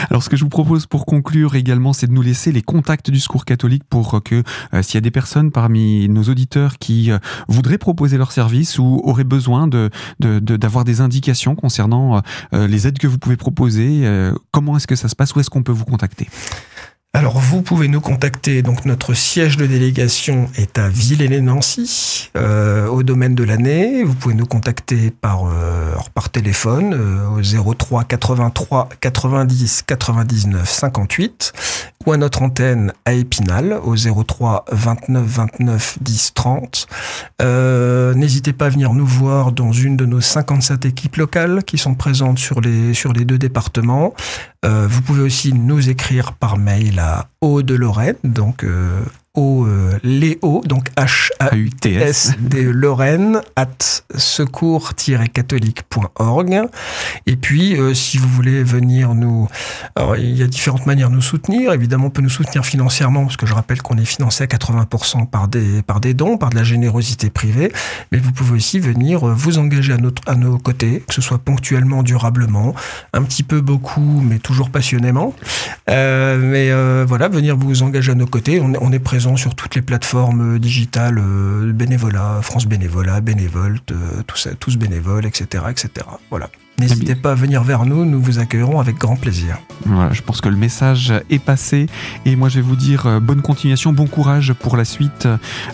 Alors 0.10 0.24
ce 0.24 0.30
que 0.30 0.38
je 0.38 0.44
vous 0.44 0.50
propose 0.50 0.86
pour 0.86 1.06
conclure 1.06 1.56
également, 1.56 1.94
c'est 1.94 2.08
de 2.08 2.14
nous 2.14 2.22
laisser 2.22 2.52
les 2.52 2.62
contacts 2.62 3.10
du 3.10 3.20
secours 3.20 3.46
catholique 3.46 3.84
pour 3.90 4.22
que 4.24 4.44
euh, 4.74 4.82
s'il 4.82 4.96
y 4.96 4.98
a 4.98 5.02
des 5.02 5.12
personnes 5.12 5.52
parmi 5.52 6.08
nos 6.10 6.24
auditeurs 6.24 6.78
qui 6.78 7.12
euh, 7.12 7.20
voudraient 7.48 7.78
proposer 7.78 8.18
leur 8.18 8.32
service 8.32 8.80
ou 8.80 9.02
auraient 9.04 9.24
besoin 9.24 9.68
de, 9.68 9.90
d'avoir 10.20 10.84
de, 10.84 10.92
des 10.92 11.02
indications 11.02 11.56
concernant 11.56 12.22
euh, 12.54 12.68
les 12.68 12.88
aides 12.88 12.98
que 12.98 13.08
vous 13.08 13.18
pouvez 13.18 13.38
proposer, 13.38 14.04
comment 14.52 14.78
est-ce 14.78 14.88
que 14.88 14.96
ça 14.96 15.08
se 15.08 15.16
passe, 15.16 15.36
où 15.36 15.40
est-ce 15.40 15.50
qu'on 15.50 15.64
peut 15.64 15.72
vous 15.72 15.86
contacter? 15.86 16.30
Alors 17.16 17.38
vous 17.38 17.62
pouvez 17.62 17.88
nous 17.88 18.02
contacter. 18.02 18.64
Donc 18.64 18.86
notre 18.86 19.14
siège 19.14 19.56
de 19.56 19.68
délégation 19.68 20.50
est 20.58 20.80
à 20.80 20.90
Villers-les-Nancy, 20.90 22.32
euh, 22.36 22.88
au 22.88 23.04
domaine 23.04 23.36
de 23.36 23.44
l'année. 23.44 24.04
Vous 24.04 24.16
pouvez 24.16 24.34
nous 24.34 24.48
contacter 24.48 25.12
par 25.12 25.46
euh, 25.46 25.94
par 26.16 26.30
téléphone 26.30 26.94
euh, 26.94 27.62
au 27.62 27.74
03 27.76 28.06
83 28.06 28.90
90 29.00 29.84
99 29.84 30.70
58 30.70 31.54
ou 32.06 32.12
à 32.12 32.18
notre 32.18 32.42
antenne 32.42 32.94
à 33.06 33.14
Épinal 33.14 33.80
au 33.84 33.96
03 33.96 34.66
29 34.72 35.26
29 35.26 35.98
10 36.02 36.34
30. 36.34 36.88
N'hésitez 38.16 38.54
pas 38.54 38.68
à 38.68 38.70
venir 38.70 38.94
nous 38.94 39.06
voir 39.06 39.52
dans 39.52 39.72
une 39.72 39.98
de 39.98 40.06
nos 40.06 40.22
57 40.22 40.86
équipes 40.86 41.18
locales 41.18 41.64
qui 41.64 41.78
sont 41.78 41.96
présentes 41.96 42.40
sur 42.40 42.62
les 42.62 42.94
sur 42.94 43.14
les 43.14 43.26
deux 43.26 43.38
départements. 43.38 44.14
vous 44.64 45.02
pouvez 45.02 45.22
aussi 45.22 45.54
nous 45.54 45.90
écrire 45.90 46.34
par 46.34 46.58
mail 46.58 47.00
à 47.00 47.28
Haut 47.42 47.62
de 47.62 47.76
Lorraine, 47.76 48.16
donc 48.24 48.64
euh, 48.64 49.02
au 49.36 49.66
euh, 49.66 49.98
Léo, 50.04 50.62
donc 50.66 50.90
H-A-U-T-S 50.96 52.34
de 52.40 52.62
Lorraine, 52.62 53.42
at 53.56 54.04
secours-catholique.org. 54.16 56.62
Et 57.26 57.36
puis, 57.36 57.76
euh, 57.76 57.96
si 57.96 58.20
vous 58.20 58.28
voulez 58.28 58.62
venir 58.64 59.16
nous... 59.16 59.48
Alors, 59.96 60.18
il 60.18 60.38
y 60.38 60.44
a 60.44 60.48
différentes 60.48 60.86
manières 60.86 61.10
de 61.10 61.16
nous 61.16 61.22
soutenir. 61.22 61.74
Évidemment, 61.74 62.06
on 62.08 62.12
peut 62.12 62.22
nous 62.22 62.30
soutenir 62.30 62.64
financièrement, 62.64 63.24
parce 63.24 63.38
que 63.38 63.48
je 63.48 63.56
rappelle 63.56 63.82
qu'on 63.82 63.98
est 63.98 64.06
financé 64.06 64.44
à 64.44 64.48
80% 64.48 65.28
par 65.28 65.48
des, 65.48 65.82
par 65.82 66.00
des 66.00 66.14
dons, 66.14 66.38
par 66.38 66.52
de 66.52 66.56
la 66.56 66.64
générosité 66.64 67.32
privée. 67.32 67.72
Mais 68.12 68.20
vous 68.20 68.34
pouvez 68.34 68.58
aussi 68.58 68.80
venir 68.80 69.28
euh, 69.28 69.34
vous 69.34 69.58
engager 69.58 69.94
à, 69.94 69.98
notre, 69.98 70.22
à 70.28 70.36
nos 70.36 70.60
côtés, 70.60 71.04
que 71.08 71.14
ce 71.14 71.22
soit 71.22 71.40
ponctuellement, 71.40 72.04
durablement, 72.04 72.76
un 73.14 73.24
petit 73.24 73.42
peu 73.42 73.62
beaucoup, 73.62 74.22
mais 74.24 74.38
toujours 74.38 74.70
passionnément. 74.70 75.34
Euh, 75.90 76.38
mais 76.38 76.72
voilà, 77.06 77.30
venir 77.30 77.58
vous 77.58 77.82
engager 77.82 78.12
à 78.12 78.16
nos 78.16 78.28
côtés. 78.28 78.62
On 78.62 78.74
on 78.84 78.92
est 78.92 79.00
présent 79.00 79.23
sur 79.38 79.56
toutes 79.56 79.76
les 79.76 79.82
plateformes 79.82 80.60
digitales, 80.60 81.18
euh, 81.18 81.72
bénévolat, 81.72 82.42
France 82.42 82.66
Bénévolat, 82.66 83.22
Bénévolte, 83.22 83.92
euh, 83.92 84.22
tout 84.28 84.36
ça, 84.36 84.54
tous 84.56 84.78
bénévoles, 84.78 85.26
etc., 85.26 85.64
etc. 85.70 86.06
Voilà. 86.30 86.50
N'hésitez 86.80 87.16
pas 87.16 87.32
à 87.32 87.36
venir 87.36 87.64
vers 87.64 87.86
nous, 87.86 88.04
nous 88.06 88.22
vous 88.22 88.40
accueillerons 88.40 88.80
avec 88.80 88.98
grand 88.98 89.16
plaisir. 89.16 89.60
Voilà, 89.86 90.12
je 90.12 90.22
pense 90.22 90.42
que 90.42 90.50
le 90.50 90.56
message 90.56 91.14
est 91.30 91.40
passé 91.40 91.88
et 92.26 92.36
moi 92.36 92.50
je 92.50 92.56
vais 92.56 92.62
vous 92.62 92.76
dire 92.76 93.06
euh, 93.06 93.20
bonne 93.20 93.42
continuation, 93.42 93.94
bon 93.94 94.08
courage 94.08 94.54
pour 94.54 94.78
la 94.78 94.86
suite 94.86 95.28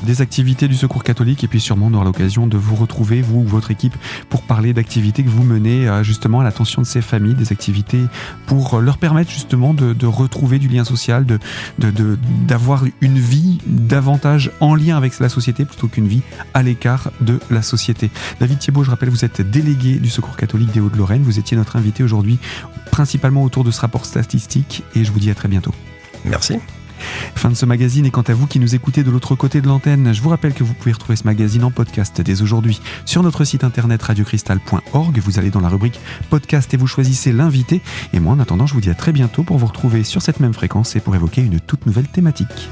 des 0.04 0.22
activités 0.22 0.68
du 0.68 0.76
Secours 0.76 1.04
catholique 1.04 1.44
et 1.44 1.48
puis 1.48 1.60
sûrement 1.60 1.88
on 1.88 1.94
aura 1.94 2.06
l'occasion 2.06 2.48
de 2.48 2.58
vous 2.58 2.76
retrouver, 2.76 3.22
vous 3.22 3.40
ou 3.40 3.46
votre 3.46 3.72
équipe, 3.72 3.96
pour 4.30 4.42
parler 4.42 4.74
d'activités 4.74 5.24
que 5.24 5.30
vous 5.30 5.44
menez 5.44 5.88
justement 6.04 6.42
à 6.42 6.44
l'attention 6.44 6.82
de 6.82 6.88
ces 6.88 7.02
familles, 7.02 7.36
des 7.36 7.52
activités 7.52 8.02
pour 8.46 8.80
leur 8.82 8.98
permettre 8.98 9.32
justement 9.32 9.74
de, 9.74 9.94
de 9.94 10.06
retrouver 10.06 10.60
du 10.60 10.68
lien 10.68 10.84
social, 10.84 11.26
de 11.26 11.40
d'avoir 12.48 12.84
de, 12.84 12.92
une 13.02 13.20
vie 13.20 13.60
davantage 13.66 14.52
en 14.60 14.76
lien 14.76 14.98
avec 14.98 15.20
la 15.20 15.30
société 15.30 15.66
plutôt 15.66 15.88
qu'une 15.88 16.08
vie 16.08 16.22
à 16.54 16.64
l'écart 16.64 17.12
de 17.22 17.40
la 17.50 17.62
société. 17.62 18.10
David 18.40 18.60
Thiebaud, 18.60 18.84
je 18.84 18.90
rappelle, 18.90 19.10
vous 19.10 19.26
êtes 19.26 19.42
délégué 19.42 19.96
du 19.96 20.10
Secours 20.10 20.36
catholique 20.36 20.72
des 20.72 20.80
Hauts-de-Lorraine. 21.00 21.24
Vous 21.24 21.40
étiez 21.40 21.56
notre 21.56 21.76
invité 21.78 22.04
aujourd'hui, 22.04 22.40
principalement 22.92 23.44
autour 23.44 23.64
de 23.64 23.72
ce 23.72 23.82
rapport 23.82 24.06
statistique, 24.06 24.84
et 24.96 25.04
je 25.04 25.12
vous 25.12 25.20
dis 25.20 25.32
à 25.32 25.36
très 25.36 25.48
bientôt. 25.48 25.74
Merci. 26.26 26.58
Fin 27.36 27.50
de 27.50 27.56
ce 27.56 27.66
magazine 27.66 28.06
et 28.06 28.12
quant 28.12 28.24
à 28.24 28.34
vous 28.34 28.46
qui 28.46 28.60
nous 28.60 28.76
écoutez 28.76 29.04
de 29.04 29.10
l'autre 29.10 29.34
côté 29.34 29.62
de 29.62 29.68
l'antenne, 29.68 30.14
je 30.14 30.22
vous 30.22 30.28
rappelle 30.28 30.54
que 30.54 30.66
vous 30.66 30.74
pouvez 30.74 30.92
retrouver 30.92 31.16
ce 31.16 31.24
magazine 31.24 31.64
en 31.64 31.72
podcast 31.72 32.20
dès 32.20 32.42
aujourd'hui 32.42 32.82
sur 33.06 33.24
notre 33.24 33.46
site 33.46 33.64
internet 33.64 34.04
radiocristal.org. 34.04 35.20
Vous 35.20 35.40
allez 35.40 35.50
dans 35.50 35.62
la 35.62 35.70
rubrique 35.70 35.98
podcast 36.30 36.74
et 36.74 36.78
vous 36.78 36.88
choisissez 36.88 37.32
l'invité. 37.32 37.82
Et 38.12 38.20
moi 38.20 38.34
en 38.34 38.40
attendant, 38.40 38.68
je 38.68 38.74
vous 38.74 38.82
dis 38.82 38.90
à 38.90 38.96
très 38.96 39.14
bientôt 39.14 39.44
pour 39.44 39.58
vous 39.58 39.68
retrouver 39.68 40.04
sur 40.04 40.22
cette 40.22 40.42
même 40.42 40.54
fréquence 40.54 40.98
et 40.98 41.00
pour 41.00 41.16
évoquer 41.16 41.42
une 41.42 41.62
toute 41.62 41.86
nouvelle 41.86 42.08
thématique. 42.08 42.70